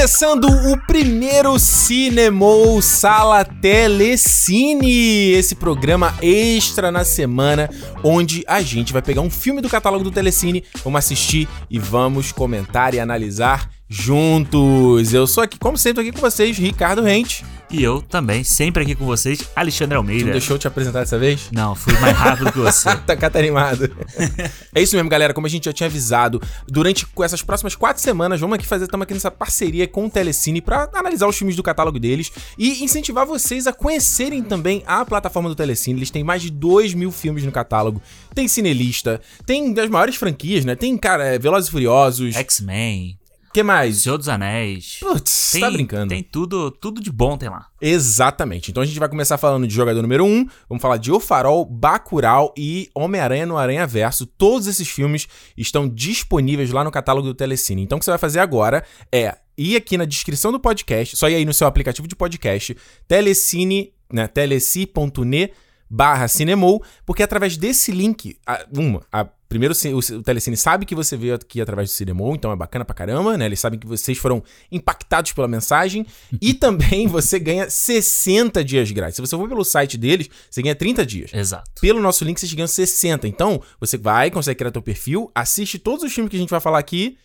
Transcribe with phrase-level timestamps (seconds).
[0.00, 7.68] Começando o primeiro Cinemou Sala Telecine, esse programa extra na semana,
[8.02, 12.32] onde a gente vai pegar um filme do catálogo do Telecine, vamos assistir e vamos
[12.32, 15.12] comentar e analisar juntos.
[15.12, 17.44] Eu sou aqui, como sempre, aqui com vocês, Ricardo Rente.
[17.68, 20.26] E eu também, sempre aqui com vocês, Alexandre Almeida.
[20.26, 21.48] Tu deixou eu te apresentar dessa vez?
[21.52, 22.88] Não, fui mais rápido que você.
[23.06, 23.90] tá, tá animado.
[24.74, 25.34] é isso mesmo, galera.
[25.34, 29.04] Como a gente já tinha avisado, durante essas próximas quatro semanas, vamos aqui fazer, estamos
[29.04, 33.24] aqui nessa parceria com o Telecine para analisar os filmes do catálogo deles e incentivar
[33.26, 35.98] vocês a conhecerem também a plataforma do Telecine.
[35.98, 38.02] Eles têm mais de 2 mil filmes no catálogo.
[38.34, 40.74] Tem Cinelista, tem das maiores franquias, né?
[40.74, 42.34] Tem, cara, Velozes e Furiosos.
[42.34, 43.19] X-Men
[43.52, 43.98] que mais?
[43.98, 44.98] Senhor dos Anéis.
[45.00, 46.08] Putz, tem, tá brincando.
[46.08, 47.66] Tem tudo, tudo de bom tem lá.
[47.80, 48.70] Exatamente.
[48.70, 51.18] Então a gente vai começar falando de jogador número 1, um, vamos falar de O
[51.18, 54.24] Farol, Bacurau e Homem-Aranha no Aranha Verso.
[54.26, 57.82] Todos esses filmes estão disponíveis lá no catálogo do Telecine.
[57.82, 61.28] Então o que você vai fazer agora é ir aqui na descrição do podcast, só
[61.28, 65.52] ir aí no seu aplicativo de podcast, telecine, né, teleci.ne
[65.90, 71.16] barra Cinemou, porque através desse link, a, uma, a, primeiro o, Telecine sabe que você
[71.16, 73.46] veio aqui através do Cinemou, então é bacana pra caramba, né?
[73.46, 76.06] Eles sabem que vocês foram impactados pela mensagem
[76.40, 79.16] e também você ganha 60 dias grátis.
[79.16, 81.34] Se você for pelo site deles, você ganha 30 dias.
[81.34, 81.68] Exato.
[81.80, 83.26] Pelo nosso link, vocês ganham 60.
[83.26, 86.60] Então, você vai, consegue criar teu perfil, assiste todos os filmes que a gente vai
[86.60, 87.18] falar aqui,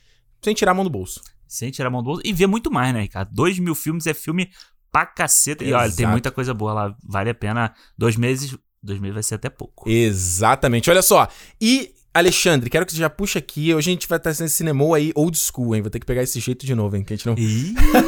[0.43, 1.21] sem tirar a mão do bolso.
[1.47, 3.29] Sem tirar a mão do bolso e vê muito mais, né, Ricardo?
[3.33, 4.49] 2 mil filmes é filme
[4.91, 5.63] pra caceta.
[5.63, 5.83] Exato.
[5.83, 6.95] E olha, tem muita coisa boa lá.
[7.03, 7.71] Vale a pena.
[7.95, 8.57] Dois meses.
[8.81, 9.87] Dois meses vai ser até pouco.
[9.87, 10.89] Exatamente.
[10.89, 11.27] Olha só.
[11.61, 13.75] E Alexandre, quero que você já puxe aqui.
[13.75, 15.81] Hoje a gente vai estar sendo cinema aí old school, hein?
[15.81, 17.03] Vou ter que pegar esse jeito de novo, hein?
[17.03, 17.35] Que a gente não.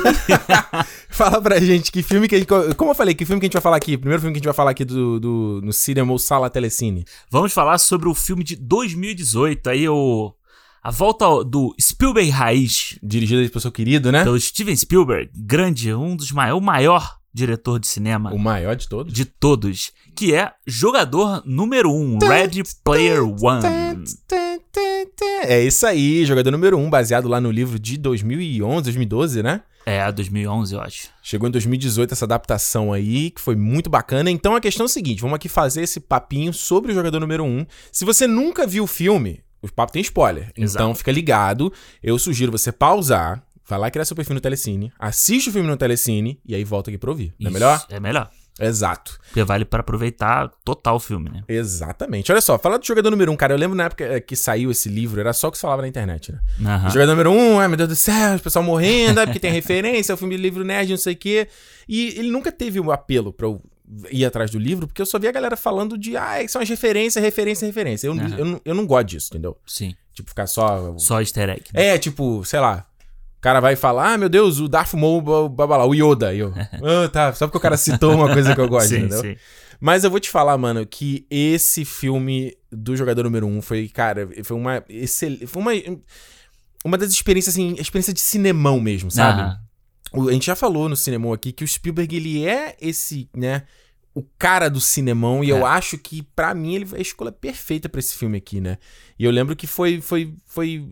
[1.12, 2.48] Fala pra gente que filme que a gente.
[2.78, 3.98] Como eu falei, que filme que a gente vai falar aqui?
[3.98, 7.04] Primeiro filme que a gente vai falar aqui do, do, no cinema Sala Telecine.
[7.30, 9.70] Vamos falar sobre o filme de 2018.
[9.70, 10.34] Aí o.
[10.82, 12.98] A volta do Spielberg Raiz.
[13.04, 14.24] Dirigido pelo seu querido, né?
[14.24, 18.34] Pelo Steven Spielberg, grande, um dos maiores, o maior diretor de cinema.
[18.34, 19.14] O maior de todos?
[19.14, 19.92] De todos.
[20.16, 23.64] Que é jogador número um, Ready Player One.
[25.44, 29.62] É isso aí, jogador número um, baseado lá no livro de 2011, 2012, né?
[29.86, 31.10] É, 2011, eu acho.
[31.22, 34.30] Chegou em 2018 essa adaptação aí, que foi muito bacana.
[34.30, 37.46] Então a questão é a seguinte: vamos aqui fazer esse papinho sobre o jogador número
[37.46, 37.66] um.
[37.92, 40.52] Se você nunca viu o filme, o papo tem spoiler.
[40.58, 40.84] Exato.
[40.84, 41.72] Então fica ligado.
[42.04, 45.78] Eu sugiro você pausar, vai lá criar seu perfil no Telecine, assiste o filme no
[45.78, 47.34] Telecine e aí volta aqui pra ouvir.
[47.40, 47.86] Não é melhor?
[47.90, 48.30] É melhor.
[48.60, 49.20] Exato.
[49.28, 51.44] Porque vale para aproveitar total o filme, né?
[51.48, 52.32] Exatamente.
[52.32, 53.54] Olha só, fala do jogador número um, cara.
[53.54, 55.84] Eu lembro na época eh, que saiu esse livro, era só o que se falava
[55.84, 56.40] na internet, né?
[56.60, 56.90] Uhum.
[56.90, 60.12] Jogador número um, ai meu Deus do céu, o pessoal morrendo, é porque tem referência,
[60.12, 61.48] é o filme de livro nerd, não sei o quê.
[61.88, 63.62] E ele nunca teve um apelo pra eu
[64.10, 66.68] ir atrás do livro, porque eu só vi a galera falando de, ah, são as
[66.68, 68.08] referências, referência, referência.
[68.08, 68.28] Eu, uhum.
[68.30, 69.58] eu, eu, eu, não gosto disso, entendeu?
[69.66, 69.96] Sim.
[70.14, 70.98] Tipo, ficar só.
[70.98, 71.64] Só easter egg.
[71.74, 71.90] Né?
[71.90, 72.88] É, tipo, sei lá.
[73.38, 76.34] O cara vai falar, ah, meu Deus, o Darth Maul, babala, o Yoda.
[76.34, 76.54] E eu,
[76.84, 79.22] ah, tá, só porque o cara citou uma coisa que eu gosto, sim, entendeu?
[79.22, 79.36] Sim.
[79.80, 84.28] Mas eu vou te falar, mano, que esse filme do jogador número um foi, cara,
[84.44, 85.46] foi uma excelente.
[85.46, 85.72] Foi uma.
[86.84, 89.58] Uma das experiências, assim, experiência de cinemão mesmo, sabe?
[90.14, 93.64] A gente já falou no cinemão aqui que o Spielberg, ele é esse, né?
[94.16, 95.54] O cara do cinemão, e é.
[95.54, 98.78] eu acho que, para mim, ele é a escolha perfeita para esse filme aqui, né?
[99.20, 100.88] E eu lembro que foi, foi, foi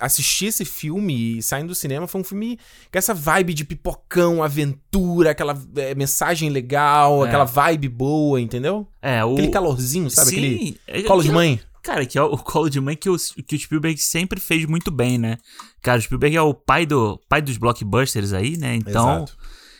[0.00, 2.58] assistir esse filme e saindo do cinema foi um filme
[2.90, 7.28] com essa vibe de pipocão, aventura, aquela é, mensagem legal, é.
[7.28, 8.86] aquela vibe boa, entendeu?
[9.00, 9.32] É, o...
[9.32, 10.30] Aquele calorzinho, sabe?
[10.30, 11.60] Sim, Aquele é, colo de mãe.
[11.82, 13.16] Cara, que é o colo de mãe que o,
[13.46, 15.36] que o Spielberg sempre fez muito bem, né?
[15.80, 18.76] Cara, o Spielberg é o pai, do, pai dos blockbusters aí, né?
[18.76, 19.16] Então...
[19.16, 19.36] Exato.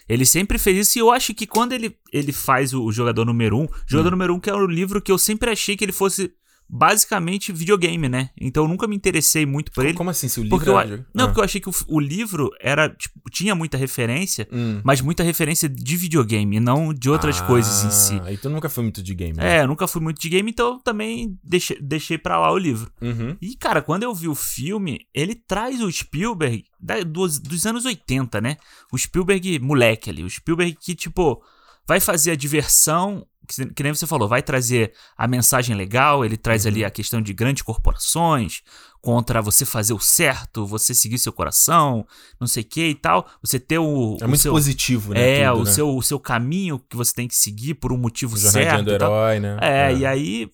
[0.08, 3.24] Ele sempre fez isso e eu acho que quando ele, ele faz o, o Jogador
[3.24, 4.10] Número 1, um, Jogador hum.
[4.10, 6.30] Número 1 um, que é o livro que eu sempre achei que ele fosse
[6.68, 8.30] basicamente videogame, né?
[8.40, 9.94] Então eu nunca me interessei muito por ele.
[9.94, 10.28] Como assim?
[10.28, 11.28] Se o livro porque eu, Não, ah.
[11.28, 14.80] porque eu achei que o, o livro era, tipo, tinha muita referência, hum.
[14.82, 18.20] mas muita referência de videogame, não de outras ah, coisas em si.
[18.40, 19.58] Tu nunca foi muito de game, né?
[19.58, 22.58] É, eu nunca fui muito de game, então eu também deixei, deixei pra lá o
[22.58, 22.90] livro.
[23.00, 23.36] Uhum.
[23.40, 27.84] E, cara, quando eu vi o filme, ele traz o Spielberg da, dos, dos anos
[27.84, 28.56] 80, né?
[28.90, 31.42] O Spielberg moleque ali, o Spielberg que, tipo,
[31.86, 36.36] vai fazer a diversão que, que, nem você falou, vai trazer a mensagem legal, ele
[36.36, 36.70] traz uhum.
[36.70, 38.62] ali a questão de grandes corporações,
[39.00, 42.06] contra você fazer o certo, você seguir seu coração,
[42.40, 43.26] não sei o que e tal.
[43.42, 44.16] Você ter o.
[44.20, 45.40] É o muito seu, positivo, né?
[45.40, 45.70] É, tudo, o, né?
[45.72, 48.84] Seu, o seu caminho que você tem que seguir por um motivo o certo.
[48.84, 49.56] Do herói, né?
[49.60, 50.50] É, é, e aí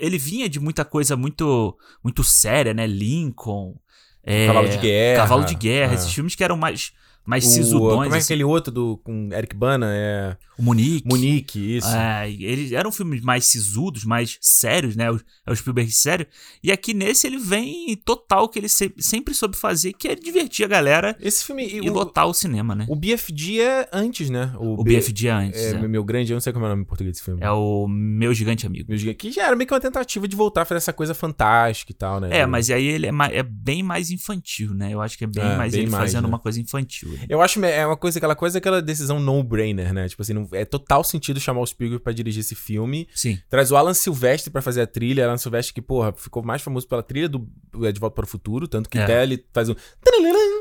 [0.00, 2.86] ele vinha de muita coisa muito, muito séria, né?
[2.86, 3.74] Lincoln.
[4.22, 5.16] É, Cavalo de Guerra.
[5.22, 5.94] Cavalo de Guerra, é.
[5.96, 6.92] esses filmes que eram mais
[7.26, 8.04] mais sisudões.
[8.04, 8.24] Como é assim.
[8.24, 9.88] aquele outro do, com Eric Bana?
[9.90, 10.36] É...
[10.58, 11.06] O Munique.
[11.08, 11.88] Munique, isso.
[11.88, 15.10] É, eles eram filmes mais sisudos, mais sérios, né?
[15.10, 16.26] O, é o Spielberg sério.
[16.62, 20.64] E aqui nesse ele vem total que ele se, sempre soube fazer, que é divertir
[20.64, 21.66] a galera Esse filme...
[21.68, 22.86] e o, lotar o cinema, né?
[22.88, 24.52] o BFG é antes, né?
[24.58, 25.60] O, B- BFG antes.
[25.60, 27.40] É, É, Meu Grande, eu não sei como é o nome em português desse filme.
[27.42, 28.86] É o Meu Gigante Amigo.
[28.88, 31.14] Meu Gigante, Que já era meio que uma tentativa de voltar a fazer essa coisa
[31.14, 32.30] fantástica e tal, né?
[32.38, 34.92] É, mas aí ele é, é bem mais infantil, né?
[34.92, 36.28] Eu acho que é bem É, mais bem ele mais, fazendo né?
[36.28, 37.16] uma coisa infantil.
[37.28, 40.08] Eu acho é uma coisa, aquela coisa, aquela decisão no-brainer, né?
[40.08, 43.08] Tipo assim, não, é total sentido chamar o Spielberg pra dirigir esse filme.
[43.14, 43.38] Sim.
[43.48, 45.24] Traz o Alan Silvestre pra fazer a trilha.
[45.26, 47.48] Alan Silvestre que, porra, ficou mais famoso pela trilha do
[47.82, 49.04] é, De Volta para o Futuro, tanto que É.
[49.04, 49.74] até ele faz um...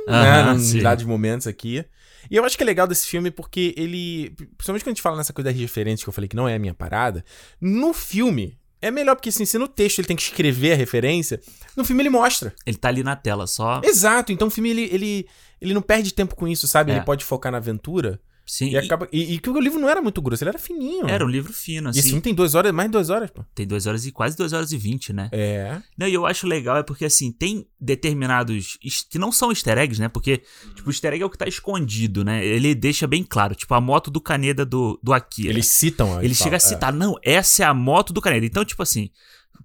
[0.07, 0.81] né, num sim.
[0.81, 1.83] dados momentos aqui.
[2.29, 4.31] E eu acho que é legal desse filme porque ele...
[4.57, 6.55] Principalmente quando a gente fala nessa coisa das referências que eu falei que não é
[6.55, 7.23] a minha parada.
[7.59, 8.57] No filme...
[8.79, 11.41] É melhor porque, assim, se no texto ele tem que escrever a referência,
[11.75, 12.53] no filme ele mostra.
[12.63, 13.81] Ele tá ali na tela, só.
[13.83, 15.27] Exato, então o filme ele, ele,
[15.59, 16.91] ele não perde tempo com isso, sabe?
[16.91, 16.95] É.
[16.97, 18.21] Ele pode focar na aventura.
[18.47, 18.69] Sim.
[18.69, 19.09] E, acaba.
[19.11, 21.05] E, e que o livro não era muito grosso, ele era fininho.
[21.05, 22.07] Era um livro fino, E esse assim.
[22.09, 23.43] filme tem duas horas, mais de duas horas, pô.
[23.53, 25.27] Tem duas horas e quase duas horas e vinte, né?
[25.33, 25.81] É.
[25.97, 28.77] Não, e eu acho legal é porque, assim, tem determinados.
[29.09, 30.07] que não são easter eggs, né?
[30.07, 30.41] Porque,
[30.75, 32.45] tipo, o easter egg é o que tá escondido, né?
[32.45, 33.53] Ele deixa bem claro.
[33.53, 35.49] Tipo, a moto do Kaneda do, do Akira.
[35.49, 36.21] Eles citam.
[36.23, 36.59] Ele chega a é.
[36.59, 38.45] citar, não, essa é a moto do Kaneda.
[38.45, 39.09] Então, tipo assim,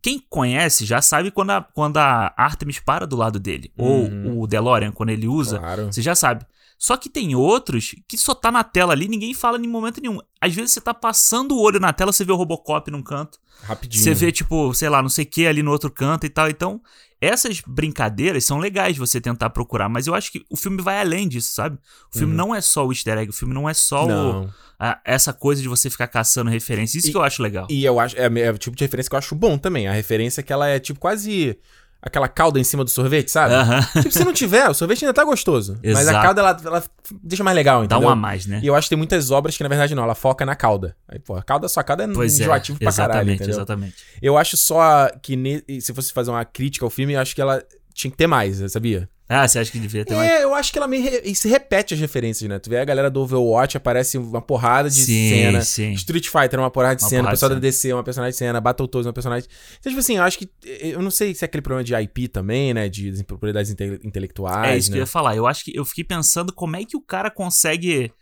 [0.02, 3.72] quem conhece já sabe quando a, quando a Artemis para do lado dele.
[3.78, 4.30] Uhum.
[4.38, 5.86] Ou o DeLorean, quando ele usa, Claro.
[5.92, 6.44] você já sabe.
[6.84, 10.18] Só que tem outros que só tá na tela ali, ninguém fala em momento nenhum.
[10.40, 13.38] Às vezes você tá passando o olho na tela, você vê o Robocop num canto.
[13.62, 14.02] Rapidinho.
[14.02, 16.50] Você vê, tipo, sei lá, não sei o que ali no outro canto e tal.
[16.50, 16.80] Então,
[17.20, 20.98] essas brincadeiras são legais de você tentar procurar, mas eu acho que o filme vai
[21.00, 21.78] além disso, sabe?
[22.12, 22.36] O filme Uhum.
[22.48, 24.50] não é só o easter egg, o filme não é só o, Não.
[24.76, 26.96] a- essa coisa de você ficar caçando referências.
[27.04, 27.68] Isso E- que eu acho legal.
[27.70, 28.16] E eu acho.
[28.18, 29.86] É, é o tipo de referência que eu acho bom também.
[29.86, 31.56] A referência é que ela é tipo quase.
[32.04, 33.54] Aquela calda em cima do sorvete, sabe?
[33.54, 33.80] Aham.
[34.02, 35.78] Tipo, se não tiver, o sorvete ainda tá gostoso.
[35.84, 36.22] Mas a Exato.
[36.26, 36.84] calda, ela, ela
[37.22, 38.08] deixa mais legal, Dá entendeu?
[38.08, 38.58] um a mais, né?
[38.60, 40.96] E eu acho que tem muitas obras que, na verdade, não, ela foca na cauda.
[41.06, 43.54] Aí, pô, a cauda, sua cauda é Pois é, enjoativo pra caralho, exatamente, entendeu?
[43.54, 43.94] exatamente.
[44.20, 47.40] Eu acho só que ne- se fosse fazer uma crítica ao filme, eu acho que
[47.40, 47.62] ela
[47.94, 49.08] tinha que ter mais, sabia?
[49.28, 50.30] Ah, você acha que devia ter mais?
[50.30, 52.58] É, eu acho que ela meio re- e se repete as referências, né?
[52.58, 55.60] Tu vê a galera do Overwatch, aparece uma porrada de Sim, cena.
[55.62, 55.92] sim.
[55.92, 57.28] Street Fighter é uma porrada de Uma cena.
[57.28, 58.60] O pessoal da DC é uma personagem de cena.
[58.60, 59.48] Battletoads é uma personagem...
[59.80, 60.50] Então, tipo assim, eu acho que...
[60.64, 62.88] Eu não sei se é aquele problema de IP também, né?
[62.90, 64.98] De propriedades inte- intelectuais, É isso que né?
[64.98, 65.34] eu ia falar.
[65.34, 68.12] Eu acho que eu fiquei pensando como é que o cara consegue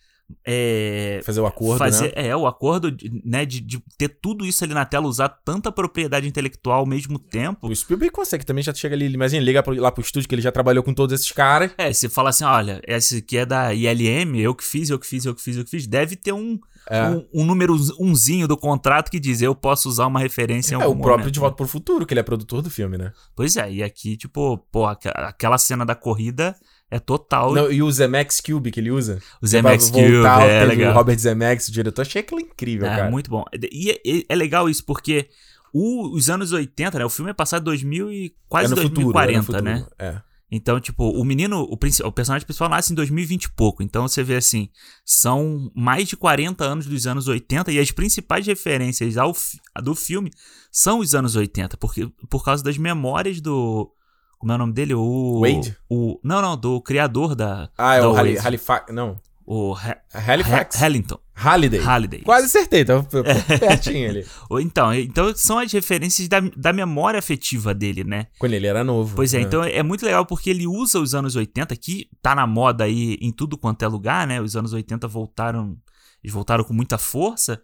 [0.46, 2.28] é, Fazer o acordo, fazer né?
[2.28, 5.70] é o acordo de- né de, de ter tudo isso ali na tela usar tanta
[5.72, 9.74] propriedade intelectual ao mesmo tempo O Spielberg consegue também, já chega ali, imagina, liga pro-
[9.80, 11.70] lá pro estúdio que ele já trabalhou com todos esses caras.
[11.78, 15.06] é você fala assim olha esse aqui é da ILM eu que fiz eu que
[15.06, 17.08] fiz eu que fiz eu que fiz deve ter um É.
[17.10, 20.86] um, um número umzinho do contrato que diz eu posso usar uma referência em É,
[20.86, 21.30] o próprio momento.
[21.30, 23.12] De Volta pro Futuro, que ele é produtor do filme, né?
[23.36, 26.56] pois é e aqui tipo pô aque- aquela cena da corrida
[26.90, 29.20] é total Não, e o Zemeckis Cube que ele usa.
[29.42, 32.96] o Pra Cube voltar, é legal O Robert Zemeckis, o diretor, achei aquilo incrível, É,
[32.96, 33.10] cara.
[33.10, 33.44] muito bom.
[33.70, 35.28] E é, é legal isso, porque
[35.72, 37.04] o- os anos 80, né?
[37.04, 39.64] O filme é passado em 2000 e quase É no futuro, é no 2040, futuro,
[39.64, 39.86] né?
[39.98, 40.20] É.
[40.52, 43.84] Então, tipo, o menino, o, o personagem principal nasce em 2020 e pouco.
[43.84, 44.68] Então você vê assim,
[45.04, 49.32] são mais de 40 anos dos anos 80 e as principais referências ao,
[49.80, 50.32] do filme
[50.72, 53.92] são os anos 80, porque, por causa das memórias do.
[54.40, 54.94] Como é o nome dele?
[54.94, 55.40] O.
[55.42, 55.76] Wade?
[55.88, 57.68] O, não, não, do criador da.
[57.76, 58.16] Ah, é da o.
[58.16, 58.92] Halifax.
[58.92, 59.16] Não.
[59.44, 60.76] O Ha- Halifax.
[60.76, 61.18] Ha- Hallington.
[61.34, 61.80] Halliday.
[61.80, 62.20] Halliday.
[62.22, 64.26] Quase acertei, tava p- p- pertinho ali.
[64.62, 68.28] Então, então são as referências da, da memória afetiva dele, né?
[68.38, 69.14] Quando ele era novo.
[69.14, 69.44] Pois é, né?
[69.44, 73.18] então é muito legal porque ele usa os anos 80, que tá na moda aí
[73.20, 74.40] em tudo quanto é lugar, né?
[74.40, 75.76] Os anos 80 voltaram,
[76.24, 77.60] eles voltaram com muita força.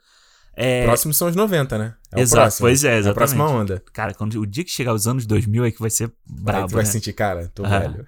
[0.57, 1.95] É, Próximos são os 90, né?
[2.13, 2.65] É Exato, o próximo.
[2.65, 3.17] pois é, É a exatamente.
[3.17, 3.83] próxima onda.
[3.93, 6.43] Cara, quando, o dia que chegar os anos 2000 é que vai ser Aí tu
[6.43, 6.91] brabo, vai né?
[6.91, 7.79] sentir, cara, tô Ah.
[7.81, 8.07] velho.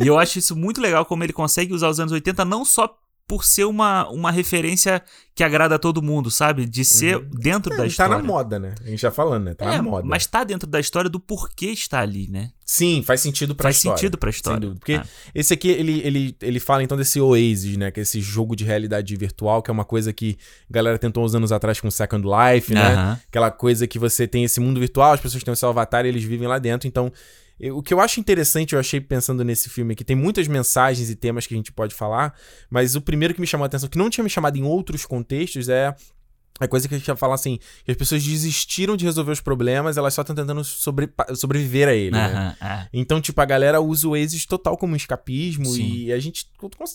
[0.00, 2.96] E eu acho isso muito legal como ele consegue usar os anos 80 não só
[3.28, 5.02] por ser uma, uma referência
[5.34, 6.64] que agrada a todo mundo, sabe?
[6.64, 8.16] De ser dentro É, da tá história.
[8.16, 8.74] na moda, né?
[8.84, 9.54] A gente tá falando, né?
[9.54, 10.06] Tá É, na moda.
[10.06, 12.52] mas tá dentro da história do porquê está ali, né?
[12.64, 13.98] Sim, faz sentido pra Faz história.
[13.98, 14.60] sentido pra história.
[14.60, 14.78] dúvida.
[14.78, 15.04] Porque Ah.
[15.34, 17.90] esse aqui, ele, ele, ele fala então desse Oasis, né?
[17.90, 20.38] Que é esse jogo de realidade virtual, que é uma coisa que
[20.70, 22.80] a galera tentou uns anos atrás com Second Life, né?
[22.92, 23.20] Aham.
[23.28, 26.08] Aquela coisa que você tem esse mundo virtual, as pessoas têm o seu avatar e
[26.08, 26.86] eles vivem lá dentro.
[26.88, 27.12] Então,
[27.58, 31.10] eu- o que eu acho interessante, eu achei pensando nesse filme aqui, tem muitas mensagens
[31.10, 32.34] e temas que a gente pode falar,
[32.70, 35.04] mas o primeiro que me chamou a atenção, que não tinha me chamado em outros
[35.06, 35.94] contextos, é
[36.58, 39.42] a coisa que a gente ia falar assim, que as pessoas desistiram de resolver os
[39.42, 42.56] problemas, elas só estão tentando sobre- sobreviver a ele, né?
[42.62, 42.88] É.
[42.94, 45.86] Então, tipo, a galera usa o Oasis total como um escapismo Sim.
[46.06, 46.46] e a gente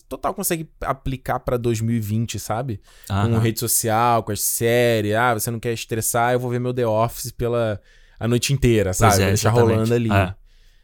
[0.10, 2.82] total consegue aplicar pra 2020, sabe?
[3.08, 3.40] Com Aham.
[3.40, 5.14] rede social, com as séries.
[5.14, 7.80] Ah, você não quer estressar, eu vou ver meu The Office pela
[8.20, 9.14] a noite inteira, sabe?
[9.16, 9.72] É, deixar exatamente.
[9.76, 10.12] rolando ali.
[10.12, 10.34] É.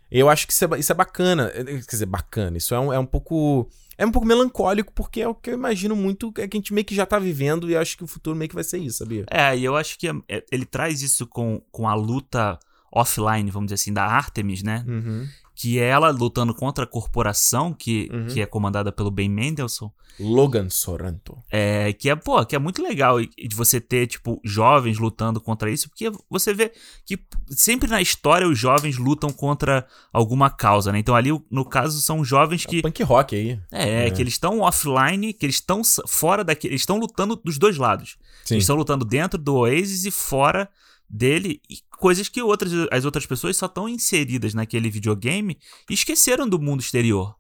[0.10, 1.52] Eu acho que isso é, isso é bacana.
[1.54, 2.58] Eh, Quer dizer, bacana.
[2.58, 3.70] Isso é um, é um pouco.
[3.98, 6.74] é um pouco melancólico, porque é o que eu imagino muito é que a gente
[6.74, 9.00] meio que já tá vivendo e acho que o futuro meio que vai ser isso,
[9.00, 9.26] sabia?
[9.30, 12.58] É, e eu acho que é, ele traz isso com, com a luta
[12.92, 14.84] offline, vamos dizer assim, da Artemis, né?
[14.88, 15.28] Uhum.
[15.60, 18.28] Que é ela lutando contra a corporação que, uhum.
[18.28, 19.90] que é comandada pelo Ben Mendelssohn.
[20.20, 21.36] Logan Soranto.
[21.50, 25.72] É, que é, pô, que é muito legal de você ter, tipo, jovens lutando contra
[25.72, 26.72] isso, porque você vê
[27.04, 31.00] que sempre na história os jovens lutam contra alguma causa, né?
[31.00, 32.80] Então ali, no caso, são jovens que...
[32.80, 33.60] É punk rock aí.
[33.72, 34.12] É, é.
[34.12, 36.74] que eles estão offline, que eles estão fora daquele...
[36.74, 38.18] Eles estão lutando dos dois lados.
[38.46, 38.56] Sim.
[38.56, 40.70] Eles estão lutando dentro do Oasis e fora
[41.10, 45.58] dele e coisas que outras, as outras pessoas só estão inseridas naquele videogame
[45.90, 47.36] e esqueceram do mundo exterior.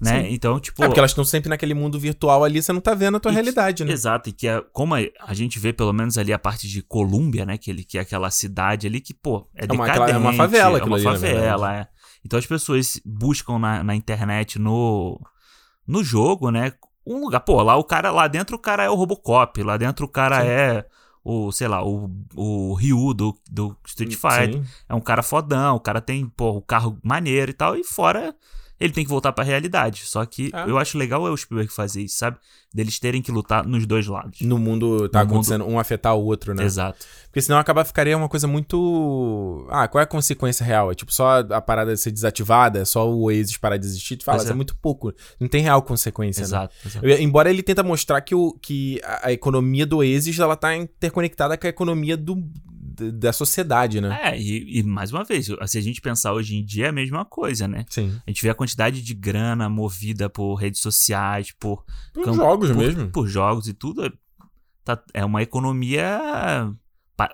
[0.00, 0.22] Né?
[0.22, 0.34] Sim.
[0.34, 0.82] Então, tipo.
[0.82, 3.32] É porque elas estão sempre naquele mundo virtual ali, você não tá vendo a tua
[3.32, 3.92] realidade, né?
[3.92, 6.82] Exato, e que é, como a, a, gente vê pelo menos ali a parte de
[6.82, 7.58] Colômbia, né?
[7.58, 10.12] Que, ele, que é aquela cidade ali que, pô, é, é uma, decadente.
[10.12, 11.88] É uma favela, É uma ali, favela, é.
[12.24, 15.20] Então as pessoas buscam na, na internet, no,
[15.86, 16.72] no jogo, né?
[17.04, 20.06] Um lugar, pô, lá o cara, lá dentro o cara é o Robocop, lá dentro
[20.06, 20.48] o cara Sim.
[20.48, 20.86] é
[21.28, 24.54] o, sei lá, o, o Ryu do, do Street Fighter.
[24.54, 24.70] Sim.
[24.88, 28.34] É um cara fodão, o cara tem, pô, o carro maneiro e tal, e fora
[28.80, 30.02] ele tem que voltar para a realidade.
[30.04, 30.70] Só que é.
[30.70, 32.36] eu acho legal é o Spielberg fazer isso, sabe?
[32.72, 34.40] Deles terem que lutar nos dois lados.
[34.42, 35.74] No mundo tá no acontecendo mundo...
[35.74, 36.64] um afetar o outro, né?
[36.64, 37.04] Exato.
[37.24, 39.66] Porque senão acaba ficaria uma coisa muito.
[39.70, 40.92] Ah, qual é a consequência real?
[40.92, 44.16] É tipo só a parada ser desativada, é só o Oasis parar de existir.
[44.16, 44.50] Tu fala, é.
[44.50, 44.54] é.
[44.54, 45.12] muito pouco.
[45.40, 46.42] Não tem real consequência.
[46.42, 46.74] Exato.
[46.84, 46.90] Né?
[46.90, 47.06] exato.
[47.06, 50.76] Eu, embora ele tenta mostrar que, o, que a, a economia do Oasis ela tá
[50.76, 52.36] interconectada com a economia do,
[52.98, 54.18] da sociedade, né?
[54.22, 56.92] É, e, e, mais uma vez, se a gente pensar hoje em dia é a
[56.92, 57.84] mesma coisa, né?
[57.88, 58.20] Sim.
[58.26, 61.84] A gente vê a quantidade de grana movida por redes sociais, por.
[62.12, 63.08] Por campo, jogos por, mesmo.
[63.10, 64.04] Por jogos e tudo.
[64.04, 64.12] É,
[64.84, 66.20] tá, é uma economia.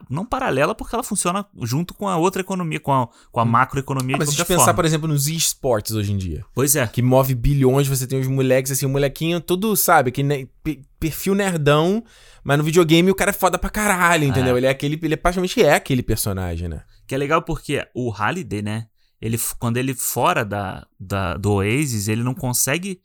[0.08, 4.16] Não paralela, porque ela funciona junto com a outra economia, com a, com a macroeconomia.
[4.16, 6.44] Ah, mas se a gente pensar, por exemplo, nos esportes hoje em dia.
[6.54, 6.86] Pois é.
[6.86, 10.48] Que move bilhões, você tem os moleques, assim, o molequinho, tudo, sabe, que ne
[10.98, 12.02] perfil nerdão,
[12.42, 14.54] mas no videogame o cara é foda pra caralho, entendeu?
[14.54, 14.58] É.
[14.58, 14.98] Ele é aquele.
[15.02, 16.82] Ele é praticamente é aquele personagem, né?
[17.06, 18.86] Que é legal porque o Halliday, né?
[19.20, 23.00] Ele, quando ele fora da, da, do Oasis, ele não consegue.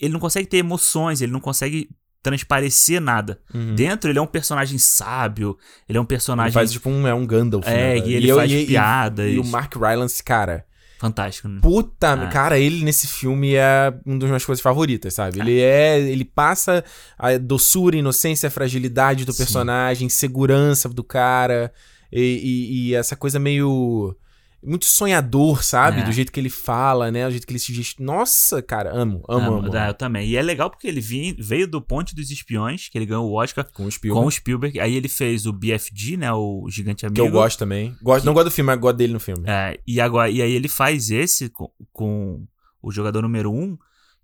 [0.00, 1.90] Ele não consegue ter emoções, ele não consegue
[2.24, 3.38] transparecer nada.
[3.52, 3.74] Uhum.
[3.74, 6.48] Dentro ele é um personagem sábio, ele é um personagem.
[6.48, 7.66] Ele faz tipo um, é um Gandalf.
[7.68, 8.06] É, né?
[8.06, 9.26] e ele e faz eu, piadas.
[9.26, 10.64] E, e, o Mark Rylance, cara.
[10.98, 11.60] Fantástico, né?
[11.60, 12.28] Puta, ah.
[12.28, 15.38] cara, ele nesse filme é uma das minhas coisas favoritas, sabe?
[15.38, 16.00] Ele é.
[16.00, 16.82] Ele passa
[17.18, 19.38] a doçura, inocência, a fragilidade do Sim.
[19.38, 21.70] personagem, segurança do cara.
[22.10, 24.16] E, e, e, essa coisa meio
[24.64, 26.00] muito sonhador, sabe?
[26.00, 26.04] É.
[26.04, 27.26] Do jeito que ele fala, né?
[27.26, 28.00] Do jeito que ele se gest...
[28.00, 29.66] Nossa, cara, amo, amo, amo.
[29.66, 29.76] amo.
[29.76, 30.28] É, eu também.
[30.28, 31.00] E é legal porque ele
[31.38, 34.22] veio do Ponte dos Espiões, que ele ganhou o Oscar com o Spielberg.
[34.22, 34.80] Com o Spielberg.
[34.80, 36.32] Aí ele fez o BFG, né?
[36.32, 37.22] O Gigante Amigo.
[37.22, 37.94] Que eu gosto também.
[38.02, 38.26] Gosto, que...
[38.26, 39.44] Não gosto do filme, mas gosto dele no filme.
[39.46, 42.46] É, e, agora, e aí ele faz esse com, com
[42.82, 43.76] o jogador número um.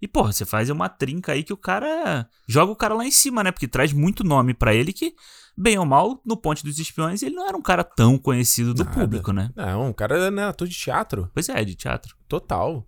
[0.03, 3.11] E, porra, você faz uma trinca aí que o cara joga o cara lá em
[3.11, 3.53] cima, né?
[3.53, 5.15] Porque traz muito nome para ele que
[5.57, 8.85] bem ou mal, no Ponte dos Espiões, ele não era um cara tão conhecido do
[8.85, 8.99] Nada.
[8.99, 9.51] público, né?
[9.55, 11.31] Não, um cara né, ator de teatro.
[11.33, 12.17] Pois é, de teatro.
[12.29, 12.87] Total.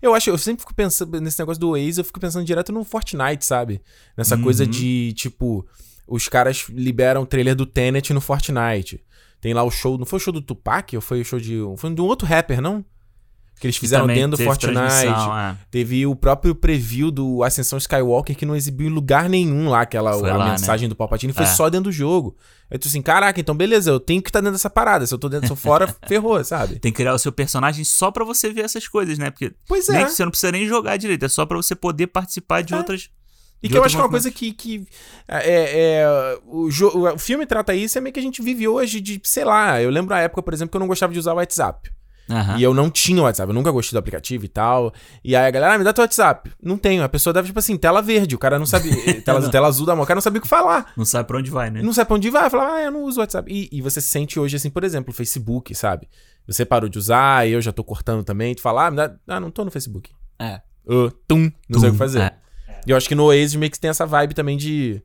[0.00, 2.84] Eu acho, eu sempre fico pensando nesse negócio do Waze, eu fico pensando direto no
[2.84, 3.82] Fortnite, sabe?
[4.16, 4.42] Nessa uhum.
[4.42, 5.66] coisa de, tipo,
[6.06, 9.02] os caras liberam o trailer do Tenet no Fortnite.
[9.40, 10.94] Tem lá o show, não foi o show do Tupac?
[10.94, 11.58] Ou foi o show de.
[11.76, 12.84] Foi de um outro rapper, não?
[13.62, 15.06] Que eles fizeram dentro do Fortnite.
[15.06, 15.56] É.
[15.70, 20.10] Teve o próprio preview do Ascensão Skywalker que não exibiu em lugar nenhum lá, aquela
[20.10, 20.50] a lá, né?
[20.50, 20.88] mensagem né?
[20.88, 21.46] do Palpatine, foi é.
[21.46, 22.36] só dentro do jogo.
[22.68, 25.06] Aí tu assim, caraca, então beleza, eu tenho que estar tá dentro dessa parada.
[25.06, 26.80] Se eu tô dentro, sou fora, ferrou, sabe?
[26.80, 29.30] Tem que criar o seu personagem só para você ver essas coisas, né?
[29.30, 30.08] Porque pois é.
[30.08, 32.76] você não precisa nem jogar direito, é só para você poder participar de é.
[32.76, 33.10] outras.
[33.62, 34.52] E que eu acho que é uma coisa que.
[34.52, 34.84] que
[35.28, 39.20] é, é o, o, filme trata isso, é meio que a gente vive hoje de,
[39.22, 39.80] sei lá.
[39.80, 41.92] Eu lembro a época, por exemplo, que eu não gostava de usar o WhatsApp.
[42.32, 42.56] Uhum.
[42.56, 44.92] E eu não tinha o WhatsApp, eu nunca gostei do aplicativo e tal.
[45.22, 46.50] E aí a galera, ah, me dá teu WhatsApp.
[46.62, 47.02] Não tenho.
[47.02, 48.34] A pessoa deve, tipo assim, tela verde.
[48.34, 48.90] O cara não sabe.
[49.22, 50.92] tela, tela azul da mão, o cara não sabia o que falar.
[50.96, 51.82] Não sabe pra onde vai, né?
[51.82, 52.48] Não sabe pra onde vai.
[52.48, 53.52] Fala, ah, eu não uso o WhatsApp.
[53.52, 56.08] E, e você sente hoje, assim, por exemplo, o Facebook, sabe?
[56.46, 58.54] Você parou de usar, eu já tô cortando também.
[58.54, 59.14] Tu fala, ah, me dá...
[59.28, 60.10] ah não tô no Facebook.
[60.38, 60.60] É.
[60.86, 62.20] Uh, tum, não tum, sei o que fazer.
[62.20, 62.34] É.
[62.86, 65.02] E eu acho que no Oasis meio que tem essa vibe também de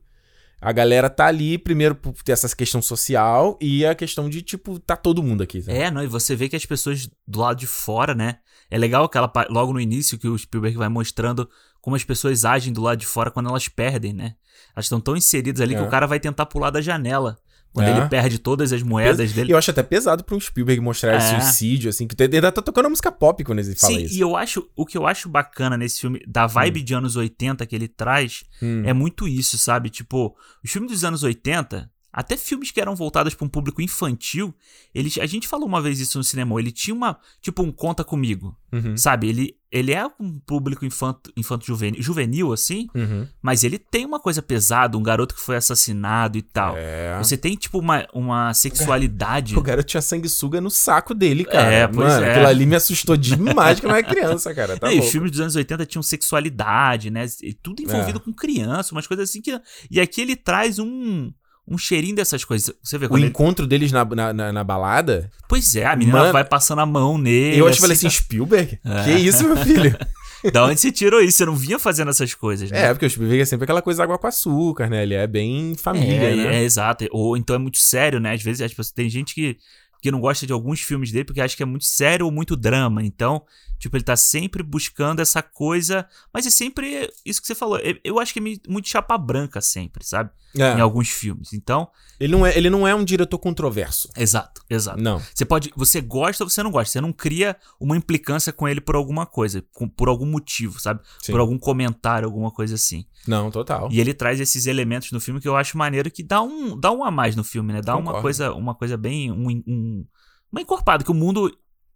[0.60, 4.78] a galera tá ali, primeiro, por ter essa questão social e a questão de, tipo,
[4.80, 5.62] tá todo mundo aqui.
[5.62, 5.78] Sabe?
[5.78, 8.38] É, não, e você vê que as pessoas do lado de fora, né?
[8.70, 11.48] É legal aquela logo no início que o Spielberg vai mostrando
[11.80, 14.34] como as pessoas agem do lado de fora quando elas perdem, né?
[14.74, 15.78] Elas estão tão inseridas ali é.
[15.78, 17.38] que o cara vai tentar pular da janela.
[17.72, 17.98] Quando é.
[17.98, 19.52] ele perde todas as moedas dele.
[19.52, 21.18] Eu acho até pesado um Spielberg mostrar é.
[21.18, 24.14] esse suicídio, assim, que ele ainda tá tocando música pop quando ele fala Sim, isso.
[24.14, 26.84] e eu acho, o que eu acho bacana nesse filme, da vibe hum.
[26.84, 28.82] de anos 80 que ele traz, hum.
[28.84, 29.90] é muito isso, sabe?
[29.90, 30.34] Tipo,
[30.64, 34.54] os filmes dos anos 80, até filmes que eram voltados para um público infantil,
[34.94, 38.02] ele, a gente falou uma vez isso no cinema, ele tinha uma, tipo, um conta
[38.02, 38.96] comigo, uhum.
[38.96, 39.28] sabe?
[39.28, 43.28] Ele, ele é um público infanto, infanto juvenil, juvenil assim, uhum.
[43.42, 46.74] mas ele tem uma coisa pesada, um garoto que foi assassinado e tal.
[46.78, 47.18] É.
[47.18, 49.56] Você tem, tipo, uma, uma sexualidade.
[49.56, 51.70] O garoto tinha sanguessuga no saco dele, cara.
[51.70, 52.30] É, pois Mano, é.
[52.30, 54.78] aquilo ali me assustou demais que não é criança, cara.
[54.78, 57.26] Tá e os filmes dos anos 80 tinham sexualidade, né?
[57.42, 58.22] E tudo envolvido é.
[58.22, 59.60] com criança, umas coisas assim que.
[59.90, 61.30] E aqui ele traz um
[61.70, 62.74] um cheirinho dessas coisas.
[62.82, 63.70] Você vê O encontro ele...
[63.70, 65.30] deles na, na, na, na, balada.
[65.48, 67.58] Pois é, a menina Mano, vai passando a mão nele.
[67.58, 68.78] Eu acho que falei assim, assim Spielberg?
[68.84, 69.04] É.
[69.04, 69.96] Que isso, meu filho?
[70.52, 71.38] da onde você tirou isso?
[71.38, 72.86] Você não vinha fazendo essas coisas, né?
[72.86, 75.02] É, porque o Spielberg é sempre aquela coisa água com açúcar, né?
[75.02, 76.56] Ele é bem família, é, né?
[76.56, 77.06] É, exato.
[77.10, 78.32] Ou então é muito sério, né?
[78.32, 79.56] Às vezes, tem gente que,
[80.00, 82.56] que não gosta de alguns filmes dele porque acha que é muito sério ou muito
[82.56, 83.02] drama.
[83.02, 83.42] Então,
[83.78, 86.06] Tipo, ele tá sempre buscando essa coisa.
[86.32, 87.78] Mas é sempre isso que você falou.
[88.02, 90.30] Eu acho que é muito chapa branca sempre, sabe?
[90.56, 90.74] É.
[90.74, 91.52] Em alguns filmes.
[91.52, 91.88] Então.
[92.18, 94.08] Ele não, é, ele não é um diretor controverso.
[94.16, 95.00] Exato, exato.
[95.00, 95.22] Não.
[95.34, 95.70] Você pode.
[95.76, 96.92] Você gosta ou você não gosta.
[96.92, 99.62] Você não cria uma implicância com ele por alguma coisa.
[99.96, 101.00] por algum motivo, sabe?
[101.22, 101.32] Sim.
[101.32, 103.06] Por algum comentário, alguma coisa assim.
[103.26, 103.88] Não, total.
[103.92, 106.90] E ele traz esses elementos no filme que eu acho maneiro que dá um, dá
[106.90, 107.80] um a mais no filme, né?
[107.80, 109.30] Dá uma coisa, uma coisa bem.
[109.30, 110.06] Um, um,
[110.50, 111.52] uma encorpada, que o mundo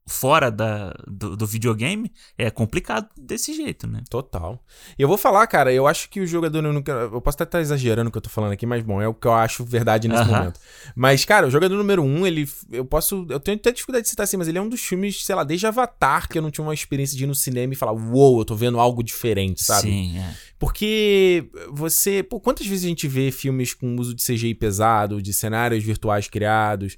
[0.06, 4.02] fora da, do, do, videogame é complicado desse jeito, né?
[4.10, 4.62] Total.
[4.98, 6.64] E eu vou falar, cara, eu acho que o jogador.
[6.64, 9.14] Eu posso até estar exagerando o que eu tô falando aqui, mas bom, é o
[9.14, 10.38] que eu acho verdade nesse uh -huh.
[10.38, 10.60] momento.
[10.96, 12.48] Mas, cara, o jogador número um, ele.
[12.70, 13.26] Eu posso.
[13.30, 15.44] Eu tenho até dificuldade de citar assim, mas ele é um dos filmes, sei lá,
[15.44, 18.32] desde Avatar, que eu não tinha uma experiência de ir no cinema e falar, uou,
[18.32, 19.82] wow, eu tô vendo algo diferente, sabe?
[19.82, 20.34] Sim, é.
[20.58, 22.22] Porque você.
[22.22, 26.28] Pô, quantas vezes a gente vê filmes com uso de CGI pesado, de cenários virtuais
[26.28, 26.96] criados?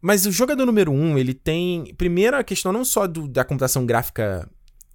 [0.00, 1.94] Mas o jogador número um, ele tem.
[1.96, 4.48] Primeiro, a questão não só do, da computação gráfica.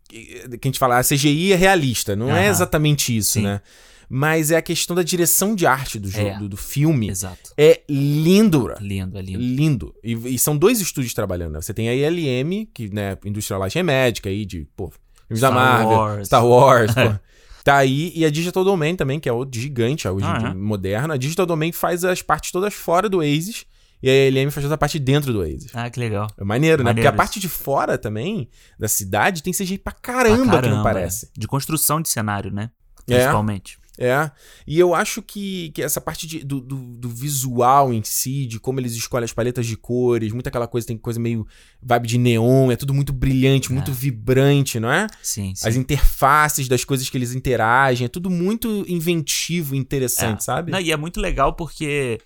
[0.07, 2.15] Que a gente fala, a CGI é realista.
[2.15, 3.43] Não é exatamente isso, Sim.
[3.43, 3.61] né?
[4.09, 6.37] Mas é a questão da direção de arte do jogo, é.
[6.37, 7.09] do, do, filme.
[7.09, 7.53] Exato.
[7.57, 8.69] É lindo.
[8.81, 9.39] Lindo, é lindo.
[9.39, 9.95] Lindo.
[10.03, 11.61] E, e, são dois estúdios trabalhando, né?
[11.61, 14.91] Você tem a ILM, que, né, Industrial Light and Magic aí, de, pô,
[15.29, 16.27] filmes da Marvel, Wars.
[16.27, 17.15] Star Wars, pô.
[17.63, 20.53] Tá aí, e a Digital Domain também, que é o gigante, hoje ah, é?
[20.53, 21.13] moderna.
[21.13, 23.65] A Digital Domain faz as partes todas fora do Oasis
[24.01, 25.71] e a LM faz toda a parte dentro do Oasis.
[25.73, 26.27] Ah, que legal.
[26.37, 26.93] É maneiro, né?
[26.93, 30.69] Porque a parte de fora também, da cidade, tem CGI pra caramba, pra caramba que
[30.69, 31.27] não parece.
[31.27, 31.29] É.
[31.37, 32.71] De construção de cenário, né?
[33.07, 33.15] É.
[33.15, 33.79] Principalmente.
[33.97, 34.07] É.
[34.07, 34.31] é.
[34.65, 38.59] E eu acho que, que essa parte de, do, do, do, visual em si, de
[38.59, 41.45] como eles escolhem as paletas de cores, muita aquela coisa, tem coisa meio
[41.81, 43.73] vibe de neon, é tudo muito brilhante, é.
[43.73, 45.05] muito vibrante, não é?
[45.21, 45.67] Sim, sim.
[45.67, 50.43] As interfaces das coisas que eles interagem, é tudo muito inventivo e interessante, é.
[50.43, 50.71] sabe?
[50.71, 52.19] Não, e é muito legal porque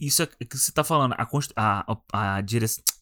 [0.00, 2.42] isso é que você tá falando, a, a, a,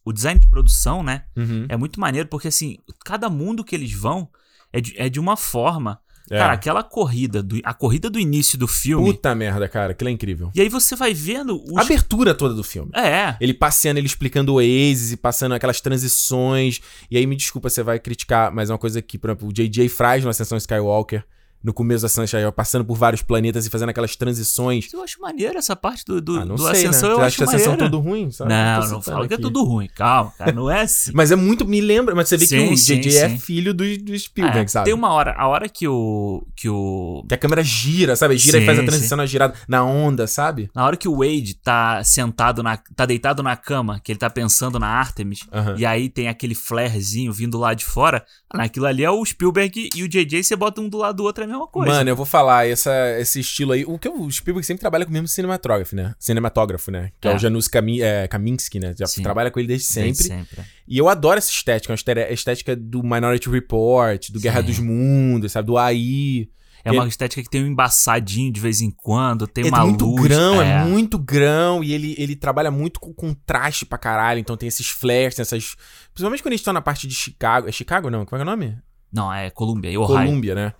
[0.05, 1.25] o design de produção, né?
[1.37, 1.67] Uhum.
[1.69, 4.29] É muito maneiro, porque assim, cada mundo que eles vão
[4.73, 6.01] é de, é de uma forma.
[6.31, 6.39] É.
[6.39, 9.13] Cara, aquela corrida, do, a corrida do início do filme.
[9.13, 10.53] Puta merda, cara, aquilo é incrível.
[10.55, 11.61] E aí você vai vendo.
[11.65, 11.77] Os...
[11.77, 12.93] A abertura toda do filme.
[12.95, 13.37] É.
[13.41, 16.81] Ele passeando, ele explicando o Oasis e passando aquelas transições.
[17.11, 19.53] E aí, me desculpa, você vai criticar, mas é uma coisa que, por exemplo, o
[19.53, 19.89] J.J.
[19.89, 21.25] Fries na Ascensão Skywalker
[21.63, 24.93] no começo da Sunshine, passando por vários planetas e fazendo aquelas transições.
[24.93, 27.09] Eu acho maneiro essa parte do, do, ah, não do sei, Ascensão.
[27.09, 27.15] Né?
[27.15, 28.31] Eu Você acha que a Ascensão é tudo ruim?
[28.31, 28.51] Sabe?
[28.51, 29.89] Não, não falo que é tudo ruim.
[29.95, 31.11] Calma, cara, não é assim.
[31.15, 33.85] mas é muito, me lembra, mas você vê sim, que o JJ é filho do,
[33.99, 34.87] do Spielberg, é, sabe?
[34.87, 36.47] Tem uma hora, a hora que o...
[36.57, 37.25] Que, o...
[37.29, 38.37] que a câmera gira, sabe?
[38.39, 40.71] Gira e faz a transição na girada, na onda, sabe?
[40.75, 44.31] Na hora que o Wade tá sentado, na, tá deitado na cama, que ele tá
[44.31, 45.41] pensando na Artemis,
[45.77, 50.03] e aí tem aquele flarezinho vindo lá de fora, naquilo ali é o Spielberg e
[50.03, 51.93] o JJ, você bota um do lado do outro, é mesma coisa.
[51.93, 53.85] Mano, eu vou falar, essa, esse estilo aí.
[53.85, 56.15] O que o Spielberg sempre trabalha com o mesmo cinematógrafo, né?
[56.19, 57.11] Cinematógrafo, né?
[57.21, 58.95] Que é, é o Janusz Kami, é, Kaminski, né?
[58.99, 59.23] Já Sim.
[59.23, 60.13] trabalha com ele desde sempre.
[60.13, 60.65] Desde sempre.
[60.87, 64.43] E eu adoro essa estética, a estética do Minority Report, do Sim.
[64.43, 65.67] Guerra dos Mundos, sabe?
[65.67, 66.49] Do AI.
[66.85, 67.11] É uma ele...
[67.11, 70.23] estética que tem um embaçadinho de vez em quando, tem é uma muito luz.
[70.23, 70.73] grão, é.
[70.73, 70.85] é.
[70.85, 75.35] muito grão, e ele, ele trabalha muito com contraste pra caralho, então tem esses flares,
[75.35, 75.77] tem essas...
[76.13, 77.69] Principalmente quando eles estão na parte de Chicago.
[77.69, 78.25] É Chicago, não?
[78.25, 78.79] Como é, é o nome?
[79.13, 80.07] Não, é Columbia, Ohio.
[80.07, 80.75] Columbia, né?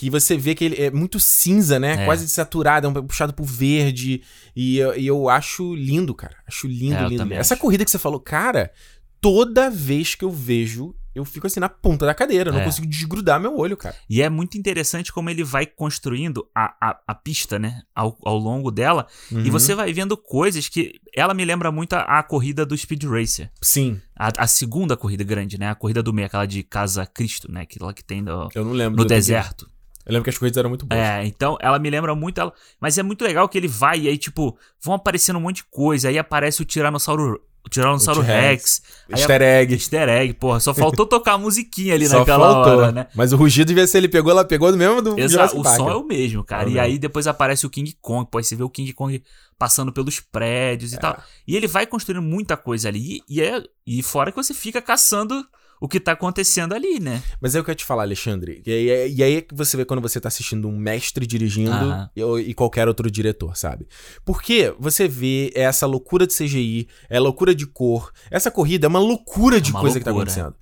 [0.00, 1.92] Que você vê que ele é muito cinza, né?
[1.92, 2.04] É.
[2.06, 4.22] Quase saturado, é puxado pro verde.
[4.56, 6.34] E, e, eu acho lindo, cara.
[6.48, 7.34] Acho lindo, é, lindo.
[7.34, 7.60] Essa acho.
[7.60, 8.72] corrida que você falou, cara,
[9.20, 12.48] toda vez que eu vejo, eu fico assim na ponta da cadeira.
[12.48, 12.64] Eu não é.
[12.64, 13.94] consigo desgrudar meu olho, cara.
[14.08, 17.82] E é muito interessante como ele vai construindo a, a, a pista, né?
[17.94, 19.06] Ao, ao longo dela.
[19.30, 19.44] Uhum.
[19.44, 20.94] E você vai vendo coisas que.
[21.14, 23.50] Ela me lembra muito a, a corrida do Speed Racer.
[23.60, 24.00] Sim.
[24.16, 25.68] A, a, segunda corrida grande, né?
[25.68, 27.62] A corrida do meio, aquela de Casa Cristo, né?
[27.62, 29.69] Aquela que tem no, eu não lembro no deserto.
[30.10, 31.00] Eu lembro que as corridas eram muito boas.
[31.00, 32.52] É, então ela me lembra muito ela.
[32.80, 35.64] Mas é muito legal que ele vai e aí, tipo, vão aparecendo um monte de
[35.70, 36.08] coisa.
[36.08, 37.40] Aí aparece o Tiranossauro.
[37.64, 38.82] O Tiranossauro Rex.
[39.08, 39.74] Easter egg.
[39.74, 40.58] Easter egg, porra.
[40.58, 42.78] Só faltou tocar a musiquinha ali Só naquela faltou.
[42.78, 43.06] hora, né?
[43.14, 45.88] Mas o rugido devia ser ele pegou, ela pegou do mesmo do Exato, o som
[45.88, 46.68] é o mesmo, cara.
[46.68, 48.28] É e aí depois aparece o King Kong.
[48.28, 49.22] Pô, aí você vê o King Kong
[49.58, 50.98] passando pelos prédios e é.
[50.98, 51.22] tal.
[51.46, 53.22] E ele vai construindo muita coisa ali.
[53.28, 55.46] E, é, e fora que você fica caçando
[55.80, 57.22] o que tá acontecendo ali, né?
[57.40, 58.62] Mas é o que eu ia te falar, Alexandre.
[58.66, 61.72] E, e, e aí é que você vê quando você tá assistindo um mestre dirigindo
[62.14, 63.88] e, e, qualquer outro diretor, sabe?
[64.24, 68.12] Porque você vê essa loucura de CGI, é loucura de cor.
[68.30, 70.00] Essa corrida é uma loucura de é uma coisa loucura.
[70.00, 70.54] que tá acontecendo.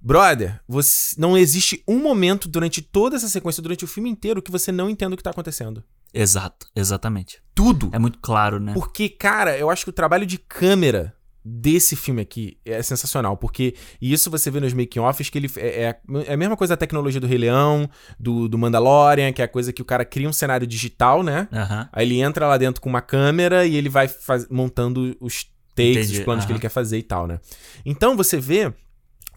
[0.00, 4.52] Brother, você, não existe um momento durante toda essa sequência, durante o filme inteiro, que
[4.52, 5.82] você não entenda o que tá acontecendo.
[6.14, 7.42] Exato, exatamente.
[7.54, 7.90] Tudo.
[7.92, 8.72] É muito claro, né?
[8.72, 11.15] Porque, cara, eu acho que o trabalho de câmera
[11.48, 16.00] desse filme aqui é sensacional, porque isso você vê nos making-offs que ele é, é,
[16.26, 19.48] é, a mesma coisa da tecnologia do Rei Leão, do, do Mandalorian, que é a
[19.48, 21.46] coisa que o cara cria um cenário digital, né?
[21.52, 21.88] Uhum.
[21.92, 25.44] Aí ele entra lá dentro com uma câmera e ele vai faz, montando os
[25.76, 26.18] takes, Entendi.
[26.18, 26.48] os planos uhum.
[26.48, 27.38] que ele quer fazer e tal, né?
[27.84, 28.72] Então você vê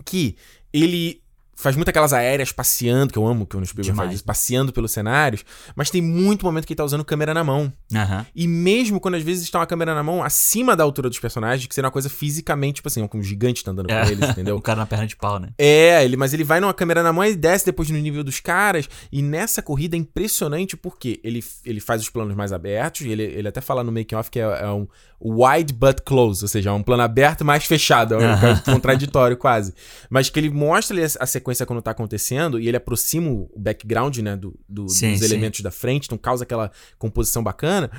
[0.03, 0.35] que
[0.73, 1.21] ele
[1.59, 4.91] faz muito aquelas aéreas passeando, que eu amo que o Spielberg faz isso, passeando pelos
[4.91, 5.43] cenários,
[5.75, 7.71] mas tem muito momento que ele tá usando câmera na mão.
[7.91, 8.25] Uhum.
[8.33, 11.67] E mesmo quando às vezes está uma câmera na mão acima da altura dos personagens,
[11.67, 14.01] que seria uma coisa fisicamente, tipo assim, como um gigante tá andando é.
[14.01, 14.55] com eles, entendeu?
[14.57, 15.49] o cara na perna de pau, né?
[15.57, 18.39] É, ele, mas ele vai numa câmera na mão e desce depois no nível dos
[18.39, 23.23] caras, e nessa corrida é impressionante porque ele, ele faz os planos mais abertos, ele,
[23.23, 24.87] ele até fala no making off que é, é um
[25.21, 29.73] wide but close, ou seja, é um plano aberto mais fechado, é um contraditório quase.
[30.09, 33.49] Mas que ele mostra ali a, a sequência quando tá acontecendo e ele aproxima o
[33.57, 35.25] background, né, do, do sim, dos sim.
[35.25, 37.91] elementos da frente, então causa aquela composição bacana.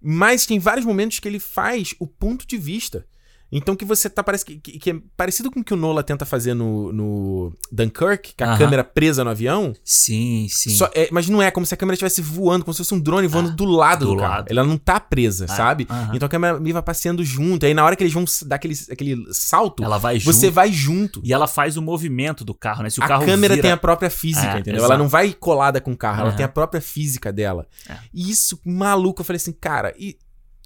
[0.00, 3.04] Mas tem vários momentos que ele faz o ponto de vista.
[3.50, 6.02] Então que você tá parece que, que, que, é parecido com o que o Nola
[6.02, 9.72] tenta fazer no, no Dunkirk, com a câmera presa no avião.
[9.82, 10.70] Sim, sim.
[10.70, 13.00] Só, é, mas não é como se a câmera estivesse voando, como se fosse um
[13.00, 14.34] drone voando ah, do lado do, do carro.
[14.34, 14.46] Lado.
[14.50, 15.86] Ela não tá presa, ah, sabe?
[16.12, 17.64] Então a câmera vai passeando junto.
[17.64, 20.54] Aí na hora que eles vão dar aquele, aquele salto, ela vai você junto.
[20.54, 21.20] vai junto.
[21.24, 22.90] E ela faz o movimento do carro, né?
[22.90, 23.62] Se o a carro câmera vira...
[23.62, 24.80] tem a própria física, é, entendeu?
[24.80, 24.92] Exato.
[24.92, 27.66] Ela não vai colada com o carro, ela tem a própria física dela.
[27.88, 27.96] É.
[28.12, 30.18] E isso, maluco, eu falei assim, cara, e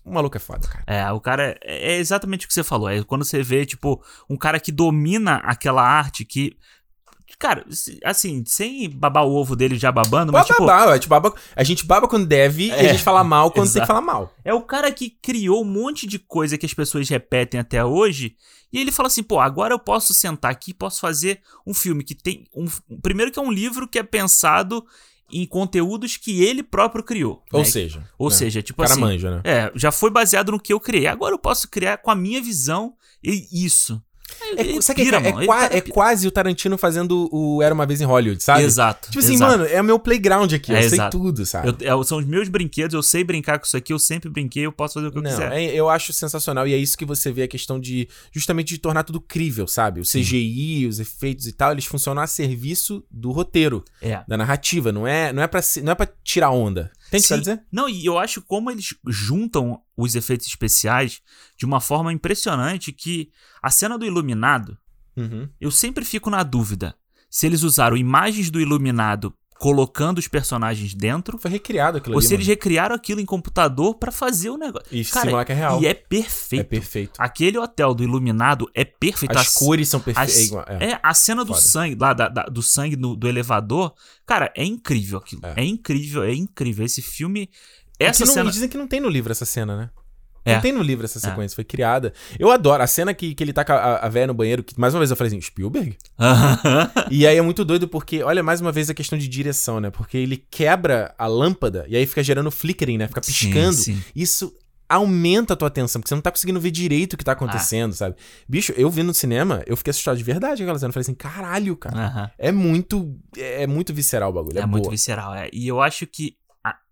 [0.04, 0.84] o maluco é foda, cara.
[0.86, 2.88] É, o cara é, é exatamente o que você falou.
[2.88, 6.56] É quando você vê, tipo, um cara que domina aquela arte que.
[7.38, 7.64] Cara,
[8.04, 10.64] assim, sem babar o ovo dele já babando, mas tipo...
[10.66, 13.24] Babar, a gente baba, a gente baba quando deve é, e a é, gente fala
[13.24, 13.74] mal quando exato.
[13.74, 14.32] tem que falar mal.
[14.44, 18.36] É o cara que criou um monte de coisa que as pessoas repetem até hoje
[18.70, 22.04] e ele fala assim, pô, agora eu posso sentar aqui e posso fazer um filme
[22.04, 22.44] que tem...
[22.54, 22.66] Um,
[23.00, 24.84] primeiro que é um livro que é pensado
[25.33, 27.42] em conteúdos que ele próprio criou.
[27.53, 27.64] Ou né?
[27.64, 28.09] seja.
[28.18, 28.37] Ou né?
[28.37, 29.01] seja, tipo assim.
[29.01, 29.40] Manja, né?
[29.45, 31.07] É, já foi baseado no que eu criei.
[31.07, 34.03] Agora eu posso criar com a minha visão e isso.
[34.57, 37.87] É, sabe pira, que é, é, qua, é, quase o Tarantino fazendo o Era Uma
[37.87, 38.64] Vez em Hollywood, sabe?
[38.64, 39.11] Exato.
[39.11, 39.59] Tipo assim, exato.
[39.59, 41.75] mano, é o meu playground aqui, é, eu sei tudo, sabe?
[41.81, 44.66] Eu, é, são os meus brinquedos, eu sei brincar com isso aqui, eu sempre brinquei,
[44.66, 45.53] eu posso fazer o que eu Não, quiser.
[45.53, 48.79] É, eu acho sensacional e é isso que você vê a questão de, justamente de
[48.79, 50.01] tornar tudo crível, sabe?
[50.01, 50.87] O CGI, Sim.
[50.87, 54.23] os efeitos e tal, eles funcionam a serviço do roteiro, é.
[54.27, 56.90] da narrativa, não é, não é, pra, não é pra tirar onda.
[57.11, 57.61] Tem que dizer?
[57.71, 61.20] Não, e eu acho como eles juntam os efeitos especiais
[61.57, 63.31] de uma forma impressionante que
[63.62, 64.78] a cena do Iluminado,
[65.16, 65.48] Uhum.
[65.61, 66.94] Eu sempre fico na dúvida
[67.31, 71.38] se eles usaram imagens do Iluminado colocando os personagens dentro.
[71.38, 74.88] Foi recriado aquilo Ou ali, se eles recriaram aquilo em computador para fazer o negócio.
[74.90, 75.81] E Cara, simular que é real.
[75.81, 76.61] E é perfeito.
[76.62, 77.12] É perfeito.
[77.16, 79.38] Aquele hotel do Iluminado é perfeito.
[79.38, 80.50] As, as cores são perfeitas.
[80.66, 81.61] É, é, a cena do Foda.
[81.61, 83.94] sangue, lá da, da, do sangue no, do elevador.
[84.26, 85.42] Cara, é incrível aquilo.
[85.44, 85.61] É.
[85.61, 86.85] é incrível, é incrível.
[86.85, 87.48] Esse filme.
[87.98, 88.50] Essa não, cena...
[88.50, 89.90] dizem que não tem no livro essa cena, né?
[90.44, 90.55] É.
[90.55, 91.20] Não tem no livro essa é.
[91.20, 91.57] sequência, é.
[91.57, 92.12] foi criada.
[92.38, 94.78] Eu adoro a cena que, que ele tá com a, a véia no banheiro, que
[94.78, 95.96] mais uma vez eu falei assim, Spielberg?
[97.11, 99.90] e aí é muito doido porque, olha, mais uma vez a questão de direção, né?
[99.90, 103.07] Porque ele quebra a lâmpada e aí fica gerando flickering, né?
[103.07, 103.74] Fica piscando.
[103.74, 104.05] Sim, sim.
[104.14, 104.52] Isso
[104.88, 107.92] aumenta a tua atenção, porque você não tá conseguindo ver direito o que tá acontecendo,
[107.92, 107.96] ah.
[107.96, 108.16] sabe?
[108.46, 110.90] Bicho, eu vi no cinema, eu fiquei assustado de verdade com aquela cena.
[110.90, 112.33] Eu falei assim, caralho, cara.
[112.37, 113.16] É muito.
[113.37, 114.59] É muito visceral o bagulho.
[114.59, 115.48] É, é muito visceral, é.
[115.52, 116.37] E eu acho que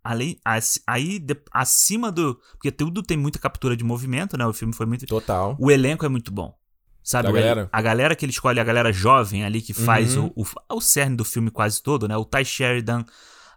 [0.02, 0.38] além
[0.86, 4.46] aí acima do porque tudo tem muita captura de movimento né?
[4.46, 5.56] O filme foi muito total.
[5.58, 6.54] O elenco é muito bom.
[7.02, 7.68] Sabe a galera?
[7.72, 10.30] a galera que ele escolhe a galera jovem ali que faz uhum.
[10.36, 12.16] o, o, o cerne do filme quase todo né?
[12.16, 13.04] O Ty Sheridan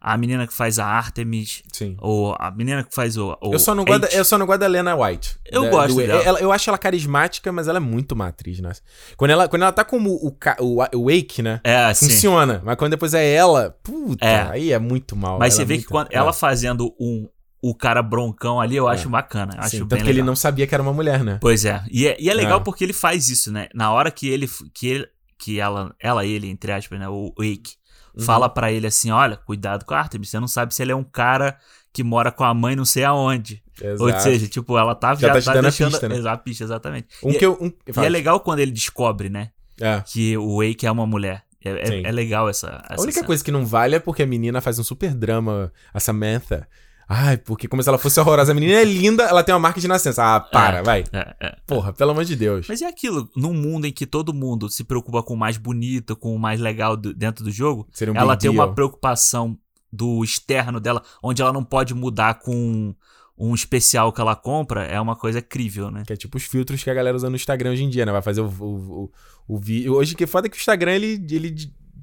[0.03, 1.63] a menina que faz a Artemis.
[1.71, 1.95] Sim.
[1.99, 3.37] Ou a menina que faz o.
[3.41, 5.39] o eu, só não gosto, eu só não gosto da Lena White.
[5.49, 6.21] Eu da, gosto do, dela.
[6.21, 8.73] Ela, eu acho ela carismática, mas ela é muito uma atriz, né?
[9.15, 11.61] Quando ela, quando ela tá como o, o, o Wake, né?
[11.63, 12.55] É, Funciona.
[12.55, 12.61] Sim.
[12.65, 14.49] Mas quando depois é ela, puta, é.
[14.49, 15.39] aí é muito mal.
[15.39, 17.29] Mas você é vê que quando ela fazendo um,
[17.61, 18.93] o cara broncão ali, eu é.
[18.93, 19.55] acho bacana.
[19.57, 20.09] Acho Sim, tanto que legal.
[20.09, 21.37] ele não sabia que era uma mulher, né?
[21.39, 21.81] Pois é.
[21.89, 22.63] E é, e é legal é.
[22.63, 23.69] porque ele faz isso, né?
[23.73, 24.49] Na hora que ele.
[24.73, 25.07] Que, ele,
[25.39, 27.07] que ela, ela, ele, entre aspas, né?
[27.07, 27.75] O Wake
[28.15, 28.23] uhum.
[28.23, 30.95] fala para ele assim: olha, cuidado com a Artemis, você não sabe se ele é
[30.95, 31.57] um cara
[31.91, 33.63] que mora com a mãe não sei aonde.
[33.81, 34.03] Exato.
[34.03, 35.87] Ou seja, tipo, ela tá, já, já tá, tá dando deixando...
[35.87, 36.15] a pista, né?
[36.15, 37.07] Exato, a pista, exatamente.
[37.23, 37.67] Um e, que eu, um...
[37.67, 39.51] e é legal quando ele descobre, né?
[39.79, 40.01] É.
[40.05, 41.43] Que o Wake é uma mulher.
[41.63, 43.25] É, é, é legal essa, essa A única cena.
[43.27, 46.67] coisa que não vale é porque a menina faz um super drama, a Samantha.
[47.15, 48.51] Ai, porque como se ela fosse horrorosa.
[48.51, 50.35] A menina é linda, ela tem uma marca de nascença.
[50.35, 51.03] Ah, para, é, vai.
[51.13, 52.65] É, é, Porra, pelo amor de Deus.
[52.67, 56.15] Mas é aquilo, num mundo em que todo mundo se preocupa com o mais bonito,
[56.15, 59.55] com o mais legal do, dentro do jogo, um ela tem uma preocupação
[59.91, 62.95] do externo dela, onde ela não pode mudar com
[63.37, 66.03] um especial que ela compra, é uma coisa crível, né?
[66.05, 68.11] Que é tipo os filtros que a galera usa no Instagram hoje em dia, né?
[68.11, 69.11] Vai fazer o, o, o,
[69.47, 69.93] o vídeo.
[69.93, 71.51] Hoje que foda é que o Instagram ele, ele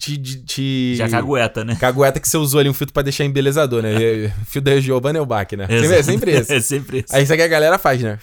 [0.00, 1.76] te, te, Já cagueta, né?
[1.76, 3.90] Cagueta que você usou ali um filtro pra deixar embelezador, né?
[4.46, 5.66] Fio da Giovanna é o baque, né?
[5.68, 5.94] Exato.
[5.94, 6.54] É sempre esse.
[6.54, 7.14] É sempre esse.
[7.14, 8.18] Aí isso aqui a galera faz, né?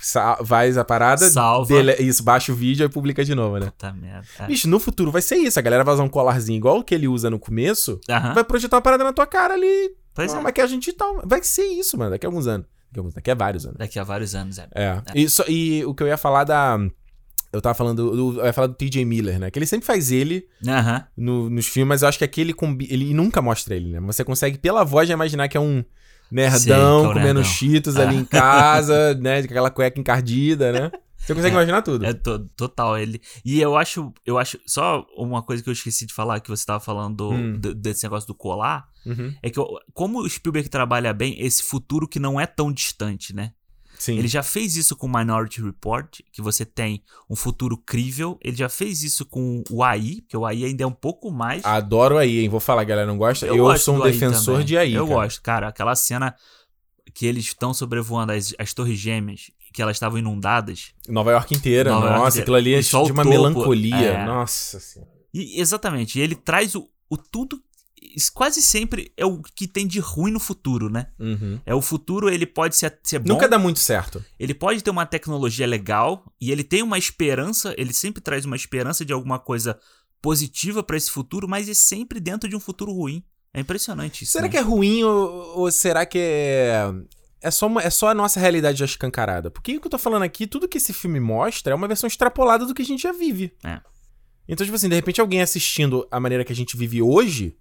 [0.45, 1.67] Faz a parada, salva.
[1.67, 3.67] Dele, isso, baixa o vídeo e publica de novo, né?
[3.67, 4.25] Puta merda.
[4.39, 4.47] É.
[4.47, 5.59] Bicho, no futuro vai ser isso.
[5.59, 8.77] A galera vai usar um colarzinho igual o que ele usa no começo, vai projetar
[8.77, 9.91] uma parada na tua cara ali.
[10.15, 10.43] Pois uma é.
[10.45, 11.21] maquiagem digital.
[11.23, 12.65] Vai ser isso, mano, daqui a alguns anos.
[12.65, 13.77] Daqui a, alguns, daqui a vários anos.
[13.77, 14.67] Daqui a vários anos, é.
[14.73, 14.83] É.
[14.83, 15.01] é.
[15.13, 16.79] E, só, e o que eu ia falar da.
[17.51, 19.49] Eu tava falando do, eu ia falar do TJ Miller, né?
[19.49, 21.03] Que ele sempre faz ele uhum.
[21.15, 24.01] no, nos filmes, mas eu acho que aqui ele, combi, ele nunca mostra ele, né?
[24.01, 25.83] Você consegue, pela voz, já imaginar que é um
[26.29, 27.43] nerdão é comendo nerdão.
[27.43, 29.41] cheetos ali em casa, né?
[29.41, 30.91] Com aquela cueca encardida, né?
[31.17, 32.05] Você consegue é, imaginar tudo.
[32.05, 33.21] É to, total ele.
[33.43, 36.65] E eu acho, eu acho só uma coisa que eu esqueci de falar que você
[36.65, 37.57] tava falando hum.
[37.57, 39.33] do, desse negócio do colar, uhum.
[39.43, 43.35] é que eu, como o Spielberg trabalha bem esse futuro que não é tão distante,
[43.35, 43.51] né?
[43.97, 44.17] Sim.
[44.17, 48.37] Ele já fez isso com Minority Report, que você tem um futuro crível.
[48.43, 51.65] Ele já fez isso com o AI, que o AI ainda é um pouco mais.
[51.65, 52.49] Adoro o AI, hein?
[52.49, 53.45] Vou falar, galera, não gosta?
[53.45, 54.65] Eu, eu sou um defensor também.
[54.65, 54.93] de AI.
[54.93, 55.19] Eu cara.
[55.19, 55.67] gosto, cara.
[55.67, 56.35] Aquela cena
[57.13, 60.91] que eles estão sobrevoando as, as torres gêmeas, que elas estavam inundadas.
[61.07, 63.95] Nova York inteira, Nova nossa, York aquilo ali é de uma topo, melancolia.
[63.95, 64.25] é.
[64.25, 65.11] Nossa senhora.
[65.33, 67.61] E, exatamente, e ele traz o, o tudo.
[68.17, 71.05] Isso Quase sempre é o que tem de ruim no futuro, né?
[71.19, 71.61] Uhum.
[71.63, 73.33] É o futuro, ele pode ser, ser bom.
[73.33, 74.25] Nunca dá muito certo.
[74.39, 78.55] Ele pode ter uma tecnologia legal e ele tem uma esperança, ele sempre traz uma
[78.55, 79.79] esperança de alguma coisa
[80.19, 83.23] positiva para esse futuro, mas é sempre dentro de um futuro ruim.
[83.53, 84.31] É impressionante isso.
[84.31, 84.49] Será né?
[84.49, 86.91] que é ruim ou, ou será que é.
[87.39, 89.51] É só, uma, é só a nossa realidade já escancarada.
[89.51, 92.07] Porque o que eu tô falando aqui, tudo que esse filme mostra é uma versão
[92.07, 93.53] extrapolada do que a gente já vive.
[93.63, 93.79] É.
[94.47, 97.55] Então, tipo assim, de repente alguém assistindo a maneira que a gente vive hoje,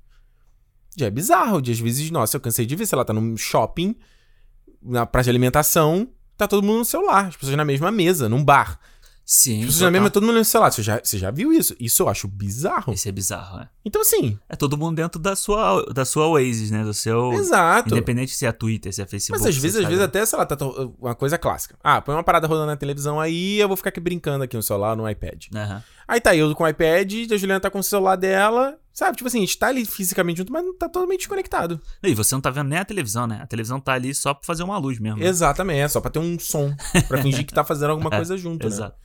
[0.96, 1.60] já é bizarro.
[1.60, 3.94] De às vezes, nossa, eu cansei de ver, sei lá, tá num shopping,
[4.82, 8.44] na praça de alimentação, tá todo mundo no celular, as pessoas na mesma mesa, num
[8.44, 8.78] bar.
[9.28, 9.58] Sim.
[9.58, 10.70] As pessoas na mesma, todo mundo no celular.
[10.70, 11.74] Você já, você já viu isso?
[11.80, 12.92] Isso eu acho bizarro.
[12.92, 13.68] Isso é bizarro, é.
[13.84, 14.38] Então, assim.
[14.48, 16.84] É todo mundo dentro da sua, da sua Oasis, né?
[16.84, 17.32] Do seu.
[17.32, 17.92] Exato.
[17.92, 19.42] Independente se é Twitter, se é Facebook.
[19.42, 20.56] Mas às vezes, se às vezes até, sei lá, tá
[21.00, 21.76] uma coisa clássica.
[21.82, 24.62] Ah, põe uma parada rodando na televisão aí, eu vou ficar aqui brincando aqui no
[24.62, 25.46] celular, no iPad.
[25.52, 25.82] Uhum.
[26.06, 29.16] Aí tá eu com o iPad, a Juliana tá com o celular dela, sabe?
[29.16, 31.80] Tipo assim, a gente tá ali fisicamente junto, mas não tá totalmente desconectado.
[32.02, 33.40] E você não tá vendo nem a televisão, né?
[33.42, 35.20] A televisão tá ali só pra fazer uma luz mesmo.
[35.20, 35.26] Né?
[35.26, 36.74] Exatamente, é só pra ter um som,
[37.06, 38.74] pra fingir que tá fazendo alguma É, coisa junto, né?
[38.74, 38.96] Exato.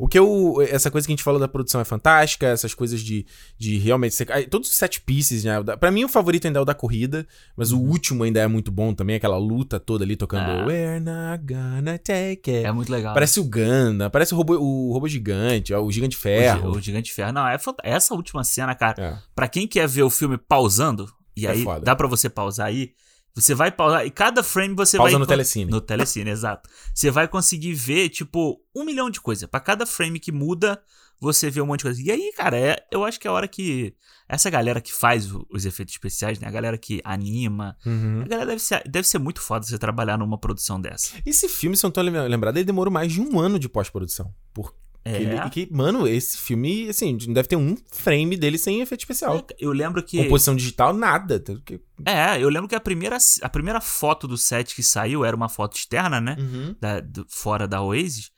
[0.00, 0.56] O que eu.
[0.68, 3.26] Essa coisa que a gente falou da produção é fantástica, essas coisas de,
[3.58, 4.14] de realmente.
[4.14, 5.62] Ser, todos os set pieces, né?
[5.78, 8.72] Pra mim, o favorito ainda é o da corrida, mas o último ainda é muito
[8.72, 10.64] bom também, aquela luta toda ali tocando Ah.
[10.66, 12.64] We're not gonna take it.
[12.64, 13.12] É muito legal.
[13.12, 16.72] Parece o Ganda, parece o robô, o robô gigante, ó, o Gigante o, Ferro.
[16.72, 17.32] gi- o Gigante Ferro.
[17.32, 18.94] Não, é essa última cena, cara.
[19.02, 19.18] É.
[19.34, 21.80] Pra quem quer ver o filme pausando, e É aí foda.
[21.82, 22.92] dá pra você pausar aí,
[23.34, 25.20] você vai pausar, e cada frame você Pausa vai.
[25.20, 25.70] no Telecine.
[25.70, 26.68] No Telecine, exato.
[26.94, 29.48] Você vai conseguir ver, tipo, um milhão de coisas.
[29.48, 30.80] Pra cada frame que muda,
[31.20, 32.02] você vê um monte de coisa.
[32.02, 33.94] E aí, cara, é, eu acho que é a hora que.
[34.28, 36.46] Essa galera que faz os efeitos especiais, né?
[36.46, 37.76] A galera que anima.
[37.84, 38.22] Uhum.
[38.22, 41.14] A galera deve ser, deve ser muito foda você trabalhar numa produção dessa.
[41.26, 43.68] Esse filme, se eu não tô lem- lembrado, ele demorou mais de um ano de
[43.68, 44.32] pós-produção.
[44.54, 45.22] Porque É.
[45.22, 49.46] ele, que, mano, esse filme, assim, não deve ter um frame dele sem efeito especial.
[49.58, 50.22] Eu lembro que.
[50.24, 51.42] Composição digital, nada.
[51.64, 55.34] Que- É, eu lembro que a primeira, a primeira foto do set que saiu era
[55.34, 56.36] uma foto externa, né?
[56.38, 56.76] Uhum.
[56.80, 58.30] Da, do- fora da Oasis.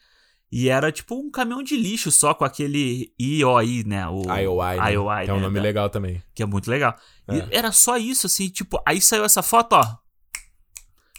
[0.55, 4.07] E era tipo um caminhão de lixo só com aquele IOI, né?
[4.07, 4.93] O IOI, né?
[4.93, 5.43] IOI, que é um né?
[5.45, 6.23] nome legal também.
[6.35, 6.95] Que é muito legal.
[7.27, 7.37] É.
[7.39, 10.02] E era só isso, assim, tipo, aí saiu essa foto, ó.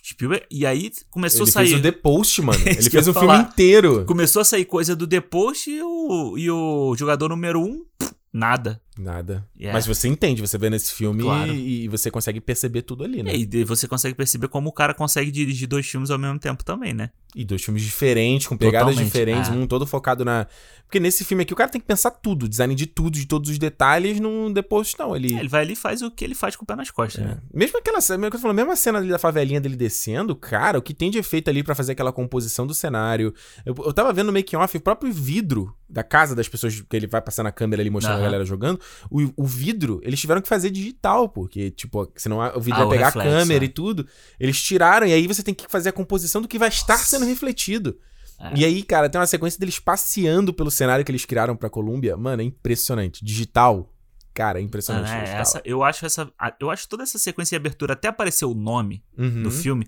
[0.06, 1.68] Spielberg, e aí começou Ele a sair.
[1.70, 2.60] fez o The Post, mano.
[2.70, 3.42] Isso Ele fez um ia filme falar.
[3.42, 4.04] inteiro.
[4.06, 7.86] Começou a sair coisa do The Post e o, e o jogador número um,
[8.34, 8.82] nada.
[8.98, 9.48] Nada.
[9.60, 9.72] É.
[9.74, 11.52] Mas você entende, você vê nesse filme Claro.
[11.54, 13.36] e, e você consegue perceber tudo ali, né?
[13.36, 16.64] E aí você consegue perceber como o cara consegue dirigir dois filmes ao mesmo tempo
[16.64, 17.10] também, né?
[17.36, 19.54] E dois filmes diferentes, com pegadas Totalmente, diferentes, é.
[19.54, 20.46] um todo focado na.
[20.86, 23.50] Porque nesse filme aqui o cara tem que pensar tudo, design de tudo, de todos
[23.50, 25.16] os detalhes, num Post, não.
[25.16, 25.34] Ele.
[25.36, 27.28] Ele vai ali e faz o que ele faz com o pé nas costas, É.
[27.30, 27.38] né?
[27.52, 30.94] Mesmo aquela cena, eu mesmo a cena ali da favelinha dele descendo, cara, o que
[30.94, 33.34] tem de efeito ali pra fazer aquela composição do cenário.
[33.66, 36.96] Eu, eu tava vendo no making off, o próprio vidro da casa das pessoas que
[36.96, 38.24] ele vai passando a câmera ali mostrando a Aham.
[38.26, 42.82] galera jogando, o, o vidro, eles tiveram que fazer digital, porque, tipo, senão o vidro
[42.82, 43.68] Ah, ia pegar reflexo, a câmera é.
[43.68, 44.08] e tudo.
[44.40, 47.26] Eles tiraram, e aí você tem que fazer a composição do que vai estar sendo
[47.26, 47.98] refletido.
[48.40, 48.52] É.
[48.56, 52.18] E aí, cara, tem uma sequência deles passeando pelo cenário que eles criaram pra Colômbia.
[52.18, 53.24] Mano, é impressionante.
[53.24, 53.90] Digital.
[54.34, 55.12] cara, é impressionante.
[55.12, 56.30] Ah, é, essa, eu acho essa.
[56.60, 59.44] Eu acho toda essa sequência de abertura, até aparecer o nome uhum.
[59.44, 59.88] do filme,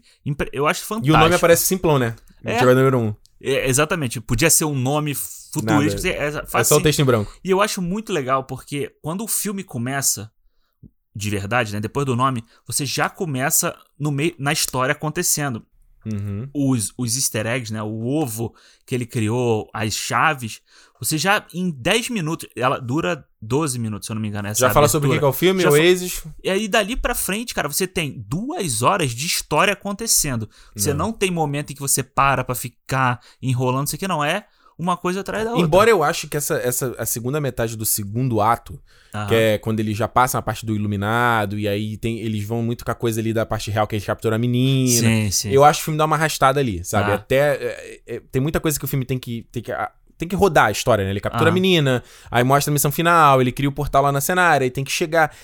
[0.53, 1.07] eu acho fantástico.
[1.07, 2.15] E o nome aparece simplão, né?
[2.43, 2.59] É.
[2.59, 3.15] Jogador número um.
[3.45, 4.19] É, exatamente.
[4.19, 6.07] Podia ser um nome futurístico.
[6.07, 7.31] É, é, é só o texto em branco.
[7.43, 10.31] E eu acho muito legal, porque quando o filme começa,
[11.15, 11.79] de verdade, né?
[11.79, 15.63] Depois do nome, você já começa no meio, na história acontecendo.
[16.05, 16.49] Uhum.
[16.53, 17.81] Os, os easter eggs, né?
[17.81, 18.53] O ovo
[18.85, 20.61] que ele criou, as chaves.
[20.99, 24.53] Você já, em 10 minutos, ela dura 12 minutos, se eu não me engano.
[24.53, 26.23] já fala sobre o que é o filme, já o Oasis.
[26.43, 30.49] E aí, dali pra frente, cara, você tem duas horas de história acontecendo.
[30.75, 34.23] Você não, não tem momento em que você para pra ficar enrolando isso aqui, não.
[34.23, 34.45] É
[34.77, 35.65] uma coisa atrás da outra.
[35.65, 38.79] Embora eu ache que essa, essa a segunda metade do segundo ato,
[39.13, 39.27] Aham.
[39.27, 42.61] que é quando eles já passam a parte do iluminado, e aí tem, eles vão
[42.61, 45.07] muito com a coisa ali da parte real que eles capturam a menina.
[45.07, 45.49] Sim, sim.
[45.49, 47.11] Eu acho que o filme dá uma arrastada ali, sabe?
[47.11, 47.15] Ah.
[47.15, 47.37] Até.
[47.37, 49.47] É, é, tem muita coisa que o filme tem que.
[49.51, 49.71] Tem que
[50.17, 51.09] tem que rodar a história, né?
[51.09, 51.51] Ele captura ah.
[51.51, 54.71] a menina, aí mostra a missão final, ele cria o portal lá na cenária, aí
[54.71, 55.35] tem que chegar.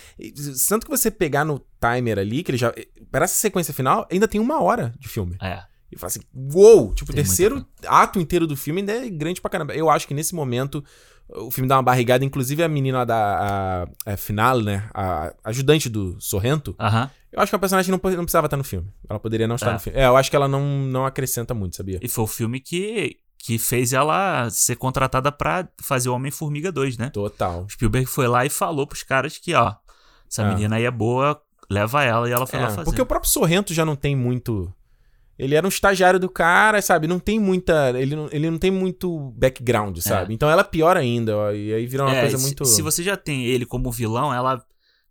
[0.69, 2.73] Tanto que você pegar no timer ali, que ele já.
[3.11, 5.35] Para essa sequência final, ainda tem uma hora de filme.
[5.41, 5.63] É.
[5.91, 6.93] E fala assim, uou!
[6.93, 9.73] Tipo, o terceiro ato inteiro do filme ainda é grande pra caramba.
[9.73, 10.83] Eu acho que nesse momento
[11.29, 12.23] o filme dá uma barrigada.
[12.23, 14.89] Inclusive a menina da a, a final, né?
[14.93, 16.75] A ajudante do Sorrento.
[17.31, 18.89] Eu acho que a personagem não, não precisava estar no filme.
[19.09, 19.73] Ela poderia não estar é.
[19.73, 19.99] no filme.
[19.99, 21.99] É, eu acho que ela não, não acrescenta muito, sabia?
[22.01, 26.97] E foi o filme que, que fez ela ser contratada para fazer o Homem-Formiga 2,
[26.97, 27.09] né?
[27.09, 27.63] Total.
[27.63, 29.73] O Spielberg foi lá e falou pros caras que, ó,
[30.29, 30.49] essa é.
[30.49, 32.83] menina aí é boa, leva ela e ela foi é, lá fazer.
[32.83, 34.73] Porque o próprio Sorrento já não tem muito
[35.37, 37.07] ele era um estagiário do cara, sabe?
[37.07, 37.91] Não tem muita.
[37.99, 40.01] Ele não, ele não tem muito background, é.
[40.01, 40.31] sabe?
[40.31, 40.35] É.
[40.35, 42.65] Então ela é pior ainda, ó, e aí vira uma é, coisa muito.
[42.65, 44.63] Se você já tem ele como vilão, ela.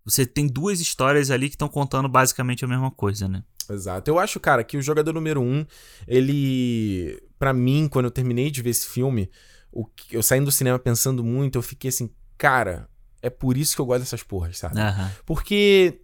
[0.05, 3.43] Você tem duas histórias ali que estão contando basicamente a mesma coisa, né?
[3.69, 4.11] Exato.
[4.11, 5.65] Eu acho, cara, que o jogador número um,
[6.07, 7.21] ele.
[7.39, 9.31] para mim, quando eu terminei de ver esse filme,
[9.73, 12.89] o que, eu saindo do cinema pensando muito, eu fiquei assim, cara,
[13.23, 14.81] é por isso que eu gosto dessas porras, sabe?
[14.81, 15.09] Uhum.
[15.25, 16.01] Porque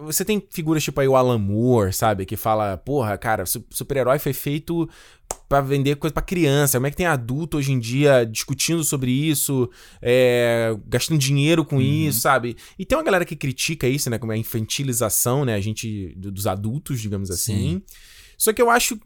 [0.00, 2.24] você tem figuras tipo aí o Alan Moore, sabe?
[2.24, 4.88] Que fala, porra, cara, super-herói foi feito
[5.48, 6.78] para vender coisa para criança.
[6.78, 9.68] Como é que tem adulto hoje em dia discutindo sobre isso,
[10.00, 11.82] é, gastando dinheiro com uhum.
[11.82, 12.56] isso, sabe?
[12.78, 14.18] E tem uma galera que critica isso, né?
[14.18, 15.54] Como é a infantilização, né?
[15.54, 17.80] A gente dos adultos, digamos assim.
[17.80, 17.82] Sim.
[18.38, 18.98] Só que eu acho.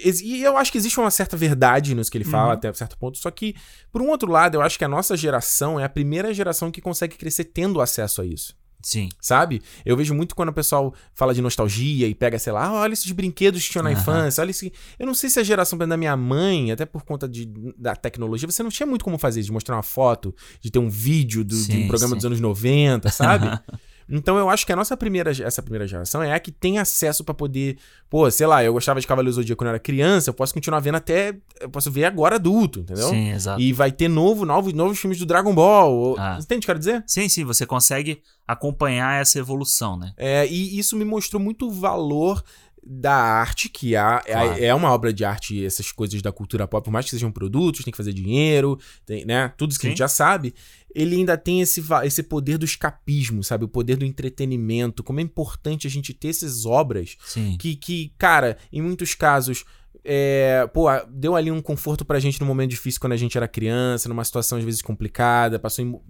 [0.00, 2.52] E eu acho que existe uma certa verdade nisso que ele fala, uhum.
[2.52, 3.18] até certo ponto.
[3.18, 3.54] Só que,
[3.92, 6.80] por um outro lado, eu acho que a nossa geração é a primeira geração que
[6.80, 8.56] consegue crescer tendo acesso a isso.
[8.80, 9.08] Sim.
[9.20, 9.60] Sabe?
[9.84, 12.92] Eu vejo muito quando o pessoal fala de nostalgia e pega, sei lá, ah, olha
[12.92, 13.96] esses brinquedos que tinham na uhum.
[13.96, 14.72] infância, olha esse.
[14.98, 18.48] Eu não sei se a geração da minha mãe, até por conta de, da tecnologia,
[18.48, 21.54] você não tinha muito como fazer, de mostrar uma foto, de ter um vídeo do,
[21.54, 22.16] sim, de um programa sim.
[22.16, 23.46] dos anos 90, sabe?
[24.08, 27.22] Então eu acho que a nossa primeira, essa primeira geração é a que tem acesso
[27.22, 27.76] para poder,
[28.08, 30.54] pô, sei lá, eu gostava de Cavaleiros do Zodíaco quando eu era criança, eu posso
[30.54, 33.08] continuar vendo até, eu posso ver agora adulto, entendeu?
[33.08, 33.60] Sim, exato.
[33.60, 36.16] E vai ter novo, novos, novos filmes do Dragon Ball.
[36.18, 36.38] Ah.
[36.40, 37.04] Entende o que eu quero dizer?
[37.06, 40.14] Sim, sim, você consegue acompanhar essa evolução, né?
[40.16, 42.42] É, e isso me mostrou muito valor
[42.86, 44.52] da arte, que há, é, claro.
[44.52, 47.30] é, é, uma obra de arte, essas coisas da cultura pop, por mais que sejam
[47.30, 49.52] produtos, tem que fazer dinheiro, tem, né?
[49.56, 49.88] Tudo isso que Sim.
[49.88, 50.54] a gente já sabe.
[50.94, 53.64] Ele ainda tem esse, esse poder do escapismo, sabe?
[53.64, 55.02] O poder do entretenimento.
[55.02, 57.56] Como é importante a gente ter essas obras Sim.
[57.58, 59.64] que, que, cara, em muitos casos.
[60.10, 63.46] É, pô, deu ali um conforto pra gente num momento difícil quando a gente era
[63.46, 66.00] criança, numa situação às vezes complicada, passou em,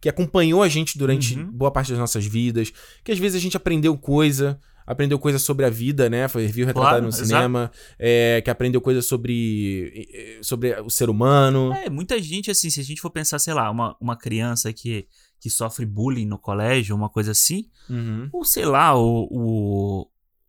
[0.00, 1.52] que acompanhou a gente durante uhum.
[1.52, 2.72] boa parte das nossas vidas,
[3.04, 6.28] que às vezes a gente aprendeu coisa, aprendeu coisas sobre a vida, né?
[6.28, 10.08] Foi viu retratado claro, no cinema, é, que aprendeu coisas sobre,
[10.42, 11.72] sobre o ser humano.
[11.72, 15.06] É, muita gente, assim, se a gente for pensar, sei lá, uma, uma criança que,
[15.40, 18.28] que sofre bullying no colégio, uma coisa assim, uhum.
[18.32, 20.06] ou sei lá, o, o,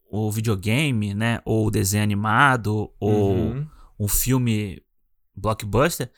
[0.10, 1.40] o, videogame, né?
[1.46, 3.68] Ou o desenho animado, ou uhum.
[4.00, 4.82] um filme
[5.36, 6.10] blockbuster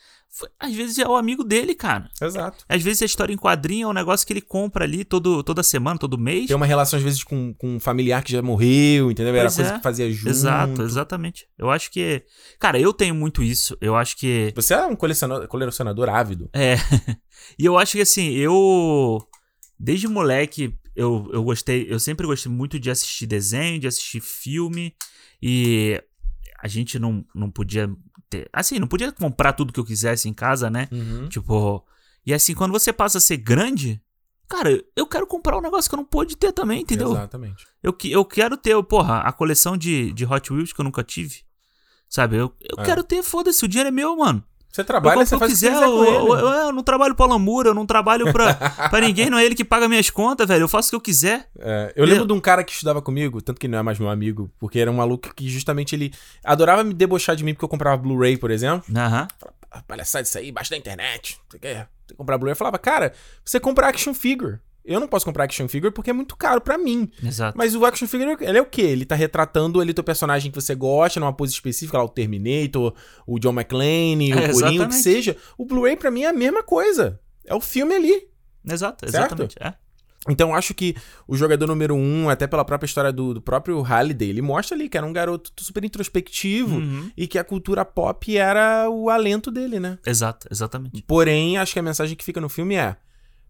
[0.58, 2.08] às vezes é o amigo dele, cara.
[2.20, 2.64] Exato.
[2.68, 5.62] Às vezes a história em quadrinho é um negócio que ele compra ali todo, toda
[5.62, 6.46] semana, todo mês.
[6.46, 9.34] Tem uma relação, às vezes, com, com um familiar que já morreu, entendeu?
[9.34, 9.76] Era coisa é.
[9.76, 10.28] que fazia junto.
[10.28, 11.48] Exato, exatamente.
[11.58, 12.22] Eu acho que.
[12.58, 13.76] Cara, eu tenho muito isso.
[13.80, 14.52] Eu acho que.
[14.54, 16.48] Você é um colecionador, colecionador ávido.
[16.52, 16.76] É.
[17.58, 19.18] e eu acho que, assim, eu.
[19.80, 21.86] Desde moleque, eu, eu gostei.
[21.88, 24.94] Eu sempre gostei muito de assistir desenho, de assistir filme.
[25.42, 26.00] E
[26.60, 27.88] a gente não, não podia
[28.28, 28.48] ter.
[28.52, 30.88] Assim, não podia comprar tudo que eu quisesse em casa, né?
[30.92, 31.28] Uhum.
[31.28, 31.84] Tipo.
[32.26, 34.02] E assim, quando você passa a ser grande,
[34.48, 37.12] cara, eu quero comprar um negócio que eu não pude ter também, entendeu?
[37.12, 37.66] Exatamente.
[37.82, 41.42] Eu, eu quero ter, porra, a coleção de, de Hot Wheels que eu nunca tive.
[42.08, 42.36] Sabe?
[42.36, 42.84] Eu, eu é.
[42.84, 44.42] quero ter, foda-se, o dinheiro é meu, mano.
[44.78, 47.24] Você trabalha, você faz quiser, o que quiser eu, eu, eu, eu, não trabalho pro
[47.24, 48.54] Alamur, eu não trabalho pra,
[48.88, 50.62] pra ninguém, não é ele que paga minhas contas, velho.
[50.62, 51.48] Eu faço o que eu quiser.
[51.58, 54.08] É, eu lembro de um cara que estudava comigo, tanto que não é mais meu
[54.08, 56.12] amigo, porque era um maluco que justamente ele
[56.44, 58.84] adorava me debochar de mim porque eu comprava Blu-ray, por exemplo.
[58.96, 59.26] Aham.
[59.42, 59.82] Uhum.
[59.88, 61.40] Palhaçada isso aí, baixo da internet.
[61.50, 61.88] Você quer?
[62.16, 63.12] comprar Blu-ray, eu falava, cara,
[63.44, 64.58] você compra action figure.
[64.88, 67.10] Eu não posso comprar action figure porque é muito caro para mim.
[67.22, 67.58] Exato.
[67.58, 68.80] Mas o action figure, ele é o quê?
[68.80, 72.94] Ele tá retratando ali teu personagem que você gosta, numa pose específica, lá o Terminator,
[73.26, 75.36] o John McClane, o é, Coringa, o que seja.
[75.58, 77.20] O Blu-ray para mim é a mesma coisa.
[77.44, 78.28] É o filme ali.
[78.66, 79.56] Exato, exatamente.
[79.60, 79.74] É.
[80.26, 84.28] Então, acho que o jogador número um, até pela própria história do, do próprio Halliday,
[84.28, 87.10] ele mostra ali que era um garoto super introspectivo uhum.
[87.16, 89.98] e que a cultura pop era o alento dele, né?
[90.04, 91.02] Exato, exatamente.
[91.02, 92.96] Porém, acho que a mensagem que fica no filme é: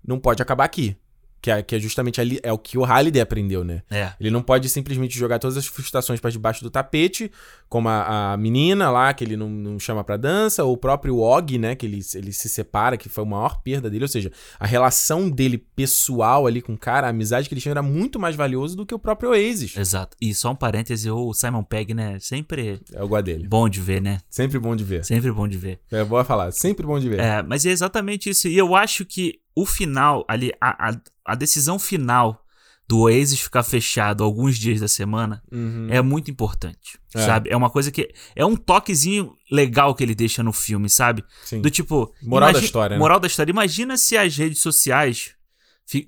[0.06, 0.96] não pode acabar aqui.
[1.40, 3.82] Que é, que é justamente ali, é o que o Halliday aprendeu, né?
[3.90, 4.12] É.
[4.18, 7.30] Ele não pode simplesmente jogar todas as frustrações para debaixo do tapete,
[7.68, 11.18] como a, a, menina lá, que ele não, não chama pra dança, ou o próprio
[11.18, 11.74] Og, né?
[11.76, 14.04] Que ele, ele se separa, que foi a maior perda dele.
[14.04, 17.72] Ou seja, a relação dele pessoal ali com o cara, a amizade que ele tinha
[17.72, 19.76] era muito mais valioso do que o próprio Oasis.
[19.76, 20.16] Exato.
[20.20, 22.18] E só um parêntese, o Simon Pegg, né?
[22.20, 22.80] Sempre.
[22.92, 23.46] É o dele.
[23.46, 24.18] Bom de ver, né?
[24.28, 25.04] Sempre bom de ver.
[25.04, 25.80] Sempre bom de ver.
[25.90, 26.50] É, boa falar.
[26.52, 27.20] Sempre bom de ver.
[27.20, 28.48] É, mas é exatamente isso.
[28.48, 30.96] E eu acho que o final, ali, a, a,
[31.28, 32.44] a decisão final
[32.88, 35.88] do Oasis ficar fechado alguns dias da semana uhum.
[35.90, 37.24] é muito importante, é.
[37.24, 37.50] sabe?
[37.50, 41.22] É uma coisa que é um toquezinho legal que ele deixa no filme, sabe?
[41.44, 41.60] Sim.
[41.60, 42.98] Do tipo, moral da história, né?
[42.98, 43.50] Moral da história.
[43.50, 45.34] Imagina se as redes sociais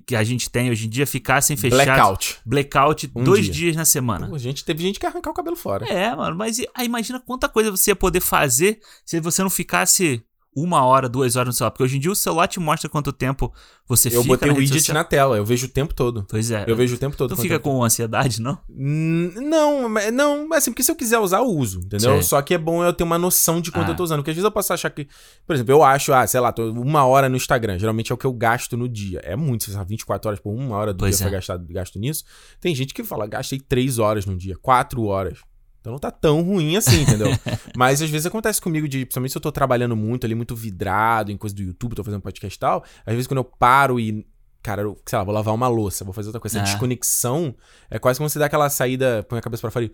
[0.05, 1.85] que a gente tem hoje em dia ficassem fechadas.
[1.85, 2.39] Blackout.
[2.45, 3.53] Blackout um dois dia.
[3.53, 4.27] dias na semana.
[4.27, 5.87] Pô, gente, teve gente que arrancar o cabelo fora.
[5.87, 10.23] É, mano, mas aí imagina quanta coisa você ia poder fazer se você não ficasse
[10.53, 11.71] uma hora, duas horas no celular.
[11.71, 13.53] Porque hoje em dia o celular te mostra quanto tempo
[13.87, 14.23] você eu fica.
[14.23, 14.95] Eu botei o widget social.
[14.95, 16.25] na tela, eu vejo o tempo todo.
[16.29, 16.65] Pois é.
[16.67, 17.35] Eu vejo o tempo todo.
[17.35, 18.57] Tu fica com ansiedade, não?
[18.69, 22.17] Não, não, assim, porque se eu quiser usar, eu uso, entendeu?
[22.17, 22.21] Sim.
[22.23, 23.91] Só que é bom eu ter uma noção de quanto ah.
[23.91, 24.19] eu tô usando.
[24.19, 25.07] Porque às vezes eu posso achar que.
[25.47, 27.79] Por exemplo, eu acho, ah, sei lá, tô uma hora no Instagram.
[27.79, 29.19] Geralmente é o que eu gasto no dia.
[29.23, 31.29] É muito, sei lá, 24 horas por uma hora do pois dia é.
[31.29, 32.25] foi gastado, gasto nisso.
[32.59, 35.39] Tem gente que fala, gastei 3 horas no dia, 4 horas.
[35.81, 37.27] Então não tá tão ruim assim, entendeu?
[37.75, 41.31] Mas às vezes acontece comigo de, principalmente se eu tô trabalhando muito ali, muito vidrado
[41.31, 44.25] em coisa do YouTube, tô fazendo podcast e tal, às vezes quando eu paro e
[44.61, 46.59] cara, eu, sei lá, vou lavar uma louça, vou fazer outra coisa.
[46.59, 46.71] Essa é.
[46.71, 47.55] desconexão
[47.89, 49.91] é quase como você dá aquela saída, põe a cabeça para fora e.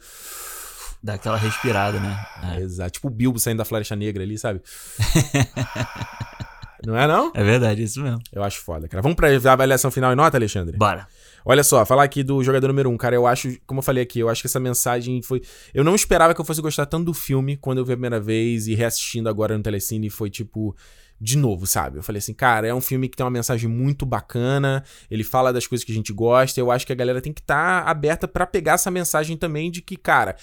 [1.01, 2.25] Dá aquela respirada, né?
[2.43, 2.59] É.
[2.59, 2.91] Exato.
[2.91, 4.61] Tipo o Bilbo saindo da Floresta Negra ali, sabe?
[6.85, 7.31] não é, não?
[7.33, 8.19] É verdade, isso mesmo.
[8.31, 9.01] Eu acho foda, cara.
[9.01, 10.77] Vamos pra avaliação final e nota, Alexandre?
[10.77, 11.07] Bora.
[11.45, 14.19] Olha só, falar aqui do jogador número um, cara, eu acho, como eu falei aqui,
[14.19, 15.41] eu acho que essa mensagem foi.
[15.73, 18.19] Eu não esperava que eu fosse gostar tanto do filme quando eu vi a primeira
[18.19, 20.75] vez e reassistindo agora no Telecine foi tipo
[21.19, 21.97] de novo, sabe?
[21.97, 25.51] Eu falei assim, cara, é um filme que tem uma mensagem muito bacana, ele fala
[25.51, 27.89] das coisas que a gente gosta, eu acho que a galera tem que estar tá
[27.89, 30.35] aberta para pegar essa mensagem também de que, cara,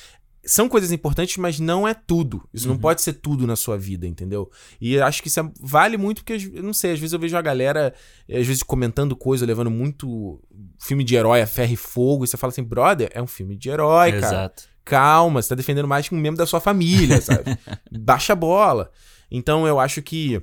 [0.45, 2.47] são coisas importantes, mas não é tudo.
[2.53, 2.74] Isso uhum.
[2.74, 4.51] não pode ser tudo na sua vida, entendeu?
[4.80, 7.36] E acho que isso é, vale muito porque, eu não sei, às vezes eu vejo
[7.36, 7.95] a galera,
[8.28, 10.40] às vezes comentando coisa, levando muito
[10.78, 13.57] filme de herói a ferro e fogo, e você fala assim, brother, é um filme
[13.57, 14.26] de herói, cara.
[14.26, 14.64] Exato.
[14.84, 17.59] Calma, você tá defendendo mais que um membro da sua família, sabe?
[17.90, 18.90] Baixa a bola.
[19.30, 20.42] Então eu acho que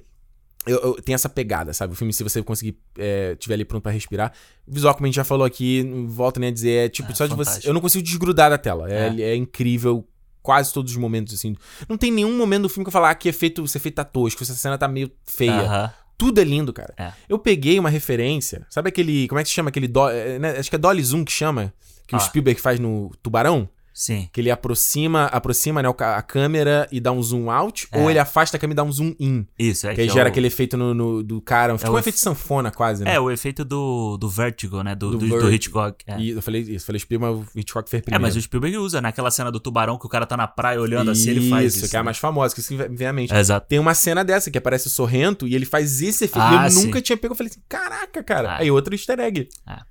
[0.66, 1.94] eu, eu, tem essa pegada, sabe?
[1.94, 4.32] O filme, se você conseguir, é, tiver ali pronto para respirar.
[4.68, 7.28] Visual, como a gente já falou aqui, volta nem a dizer, é tipo, é, só
[7.28, 7.44] fantástico.
[7.44, 7.70] de você.
[7.70, 8.92] Eu não consigo desgrudar da tela.
[8.92, 9.22] É, é.
[9.22, 10.08] é, incrível,
[10.42, 11.56] quase todos os momentos, assim.
[11.90, 14.04] Não tem nenhum momento do filme que eu falar ah, que efeito, esse efeito tá
[14.04, 15.64] tosco, essa cena tá meio feia.
[15.64, 15.94] Uh -huh.
[16.18, 16.94] Tudo é lindo, cara.
[16.96, 17.12] É.
[17.28, 19.28] Eu peguei uma referência, sabe aquele.
[19.28, 19.88] Como é que se chama aquele.
[19.88, 20.52] Do, é, né?
[20.60, 21.74] Acho que é Dolly Zoom que chama,
[22.06, 22.20] que ah.
[22.20, 23.68] o Spielberg faz no Tubarão.
[23.94, 24.30] Sim.
[24.32, 28.00] Que ele aproxima, aproxima né, a câmera e dá um zoom out, é.
[28.00, 29.46] ou ele afasta a câmera e dá um zoom in.
[29.58, 29.94] Isso, é.
[29.94, 30.32] Que, aí é gera o...
[30.32, 31.78] aquele efeito no, no do cara.
[31.78, 33.16] Fica é um efeito sanfona quase, né?
[33.16, 34.96] É, o efeito do, do Vertigo, né?
[34.96, 36.04] Do, do, do, do Hitchcock.
[36.08, 36.20] É.
[36.20, 38.24] E eu falei isso, falei Spielberg, mas o Hitchcock fez primeiro.
[38.24, 39.32] É, mas o Spielberg usa, naquela né?
[39.32, 41.86] cena do tubarão que o cara tá na praia olhando isso, assim, ele faz isso.
[41.86, 42.06] Isso, que é a né?
[42.06, 43.34] mais famosa, que isso vem à mente.
[43.34, 43.68] É, exato.
[43.68, 46.42] Tem uma cena dessa que aparece o Sorrento e ele faz esse efeito.
[46.42, 46.86] Ah, eu sim.
[46.86, 48.54] nunca tinha pego, eu falei assim, caraca, cara.
[48.54, 48.58] Ah.
[48.60, 49.50] Aí outro easter egg.
[49.66, 49.84] Ah.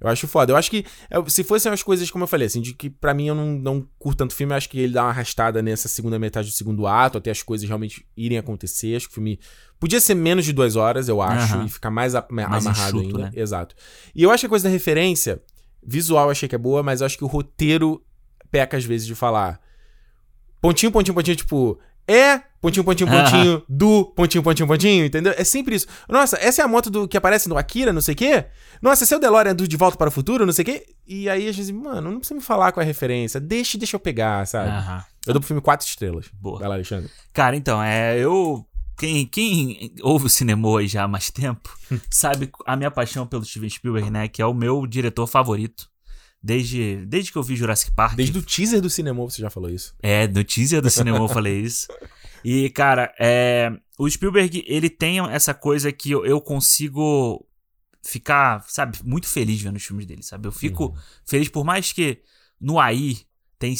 [0.00, 0.52] Eu acho foda.
[0.52, 3.14] Eu acho que é, se fossem as coisas, como eu falei, assim, de que para
[3.14, 5.88] mim eu não, não curto tanto filme, eu acho que ele dá uma arrastada nessa
[5.88, 8.96] segunda metade do segundo ato, até as coisas realmente irem acontecer.
[8.96, 9.40] Acho que o filme
[9.80, 11.64] podia ser menos de duas horas, eu acho, uhum.
[11.64, 13.30] e ficar mais, a, mais amarrado enxuto, ainda.
[13.30, 13.40] Né?
[13.40, 13.74] Exato.
[14.14, 15.42] E eu acho que a coisa da referência,
[15.82, 18.04] visual eu achei que é boa, mas eu acho que o roteiro
[18.50, 19.60] peca às vezes de falar.
[20.60, 21.78] Pontinho, pontinho, pontinho, tipo,
[22.08, 25.34] é pontinho, pontinho, pontinho, do pontinho, pontinho, pontinho, entendeu?
[25.36, 25.86] É sempre isso.
[26.08, 28.46] Nossa, essa é a moto do que aparece no Akira, não sei o quê.
[28.82, 30.86] Nossa, esse é o DeLorean do De Volta para o Futuro, não sei o quê.
[31.06, 33.40] E aí, às vezes, mano, não precisa me falar com a referência.
[33.40, 34.70] Deixa, deixa eu pegar, sabe?
[35.26, 36.26] Eu dou pro filme quatro estrelas.
[36.32, 36.58] Boa.
[36.58, 37.10] Vai lá, Alexandre.
[37.32, 38.66] Cara, então, é, eu...
[38.98, 41.68] Quem, quem ouve o cinema aí já há mais tempo
[42.10, 44.26] sabe a minha paixão pelo Steven Spielberg, né?
[44.26, 45.86] Que é o meu diretor favorito.
[46.46, 48.14] Desde, desde que eu vi Jurassic Park.
[48.14, 49.92] Desde o teaser do cinema você já falou isso.
[50.00, 51.88] É, no teaser do cinema eu falei isso.
[52.44, 57.44] E, cara, é, o Spielberg, ele tem essa coisa que eu, eu consigo
[58.00, 60.46] ficar, sabe, muito feliz vendo os filmes dele, sabe?
[60.46, 60.94] Eu fico uhum.
[61.24, 62.20] feliz por mais que
[62.60, 63.18] no AI
[63.58, 63.74] tem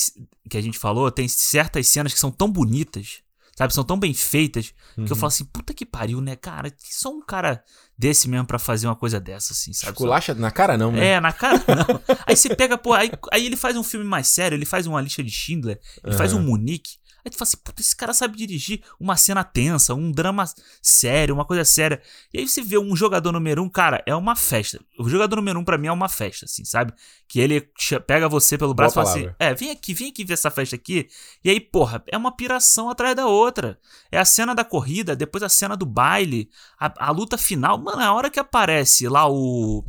[0.50, 3.22] que a gente falou, tem certas cenas que são tão bonitas,
[3.56, 3.72] sabe?
[3.72, 5.06] São tão bem feitas uhum.
[5.06, 5.20] que eu uhum.
[5.20, 6.72] falo assim, puta que pariu, né, cara?
[6.78, 7.64] Só um cara
[7.98, 9.92] desse mesmo para fazer uma coisa dessa, assim, sabe?
[9.92, 11.12] Esculacha na cara não, né?
[11.12, 12.00] É, na cara não.
[12.26, 15.00] aí você pega, pô, aí, aí ele faz um filme mais sério, ele faz uma
[15.00, 16.18] lista de Schindler, ele uhum.
[16.18, 19.92] faz um Munique, Aí tu fala assim, puta, esse cara sabe dirigir uma cena tensa,
[19.92, 20.44] um drama
[20.80, 22.00] sério, uma coisa séria.
[22.32, 24.78] E aí você vê um jogador número um, cara, é uma festa.
[24.96, 26.92] O jogador número um pra mim é uma festa, assim, sabe?
[27.26, 27.68] Que ele
[28.06, 30.76] pega você pelo braço e fala assim, é, vem aqui, vem aqui ver essa festa
[30.76, 31.08] aqui.
[31.42, 33.76] E aí, porra, é uma piração atrás da outra.
[34.12, 36.48] É a cena da corrida, depois a cena do baile,
[36.78, 37.76] a, a luta final.
[37.76, 39.84] Mano, a hora que aparece lá o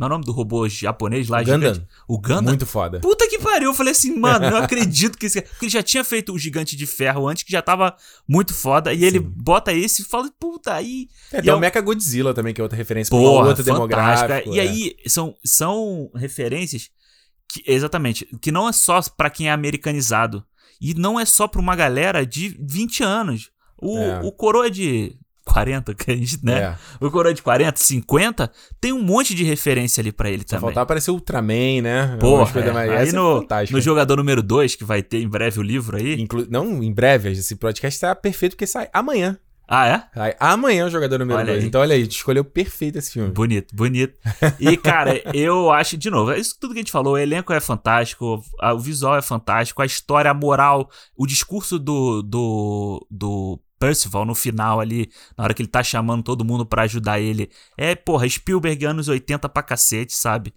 [0.00, 1.42] não é o nome do robô japonês lá?
[1.42, 1.86] O Gundam.
[2.08, 2.42] O Gundam?
[2.44, 3.00] Muito foda.
[3.00, 3.68] Puta que pariu.
[3.68, 6.74] Eu falei assim, mano, não acredito que esse Porque ele já tinha feito o Gigante
[6.74, 7.94] de Ferro antes, que já tava
[8.26, 8.94] muito foda.
[8.94, 9.04] E Sim.
[9.04, 11.06] ele bota esse e fala, puta, aí...
[11.30, 13.62] É, tem é o Mecha Godzilla também, que é outra referência Porra, pra um outro
[13.62, 14.54] demográfico.
[14.54, 14.62] E é.
[14.62, 16.88] aí, são, são referências
[17.46, 20.42] que, exatamente, que não é só para quem é americanizado.
[20.80, 23.50] E não é só pra uma galera de 20 anos.
[23.76, 24.20] O, é.
[24.22, 25.14] o coroa de
[25.44, 26.60] 40, que a gente, né?
[27.00, 27.04] É.
[27.04, 30.60] O coroa de 40, 50, tem um monte de referência ali para ele Só também.
[30.62, 32.16] faltar aparecer o Ultraman, né?
[32.20, 32.72] Porra, é.
[32.72, 32.90] mais...
[32.90, 36.20] aí é no, no jogador número 2, que vai ter em breve o livro aí.
[36.20, 36.46] Inclu...
[36.50, 39.38] Não, em breve, esse podcast tá perfeito porque sai amanhã.
[39.72, 40.02] Ah, é?
[40.12, 41.62] Sai amanhã o jogador número 2.
[41.62, 43.30] Então, olha aí, escolheu perfeito esse filme.
[43.30, 44.18] Bonito, bonito.
[44.58, 47.60] E, cara, eu acho, de novo, isso tudo que a gente falou, o elenco é
[47.60, 54.26] fantástico, o visual é fantástico, a história, a moral, o discurso do, do, do Percival
[54.26, 57.50] no final ali, na hora que ele tá chamando todo mundo para ajudar ele.
[57.78, 60.52] É, porra, Spielberg anos 80 pra cacete, sabe?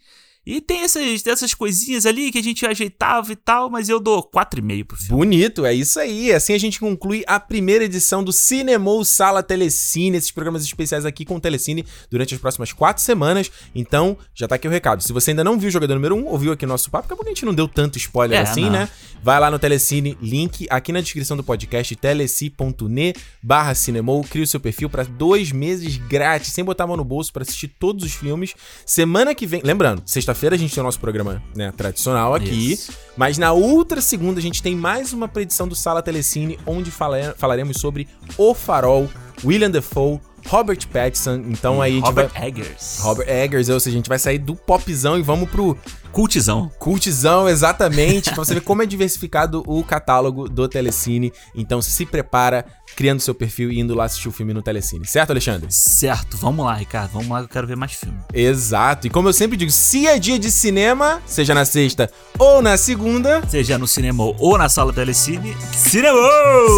[0.46, 4.22] E tem essas, essas coisinhas ali que a gente ajeitava e tal, mas eu dou
[4.22, 5.18] 4,5 pro filme.
[5.18, 6.34] Bonito, é isso aí.
[6.34, 11.24] Assim a gente conclui a primeira edição do Cinemou Sala Telecine, esses programas especiais aqui
[11.24, 13.50] com o Telecine durante as próximas quatro semanas.
[13.74, 15.02] Então, já tá aqui o recado.
[15.02, 17.24] Se você ainda não viu o jogador número 1, um, ouviu aqui nosso papo, porque
[17.24, 18.72] a gente não deu tanto spoiler é, assim, não.
[18.72, 18.90] né?
[19.24, 24.48] Vai lá no Telecine, link aqui na descrição do podcast, teleci.ne barra Cinemou, cria o
[24.48, 28.04] seu perfil para dois meses grátis, sem botar a mão no bolso para assistir todos
[28.04, 28.54] os filmes.
[28.86, 32.74] Semana que vem, lembrando, sexta sexta-feira a gente tem o nosso programa né, tradicional aqui.
[32.74, 32.92] Isso.
[33.16, 37.78] Mas na outra segunda a gente tem mais uma predição do Sala Telecine, onde falaremos
[37.80, 38.08] sobre
[38.38, 39.10] O Farol,
[39.44, 41.44] William Defoe, Robert Pattinson.
[41.48, 42.48] Então aí Robert vai...
[42.48, 43.00] Eggers.
[43.00, 45.78] Robert Eggers, ou seja, a gente vai sair do popzão e vamos pro
[46.14, 46.70] Cultizão.
[46.78, 48.30] Cultizão, exatamente.
[48.30, 51.34] pra você ver como é diversificado o catálogo do Telecine.
[51.56, 52.64] Então se prepara,
[52.96, 55.08] criando seu perfil e indo lá assistir o filme no Telecine.
[55.08, 55.68] Certo, Alexandre?
[55.72, 56.38] Certo.
[56.38, 57.14] Vamos lá, Ricardo.
[57.14, 58.20] Vamos lá eu quero ver mais filme.
[58.32, 59.08] Exato.
[59.08, 62.78] E como eu sempre digo, se é dia de cinema, seja na sexta ou na
[62.78, 63.42] segunda...
[63.50, 66.20] Seja no cinema ou na sala Telecine, cinema!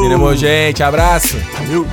[0.01, 0.82] Cinema, gente.
[0.82, 1.36] Abraço.
[1.57, 1.86] Valeu.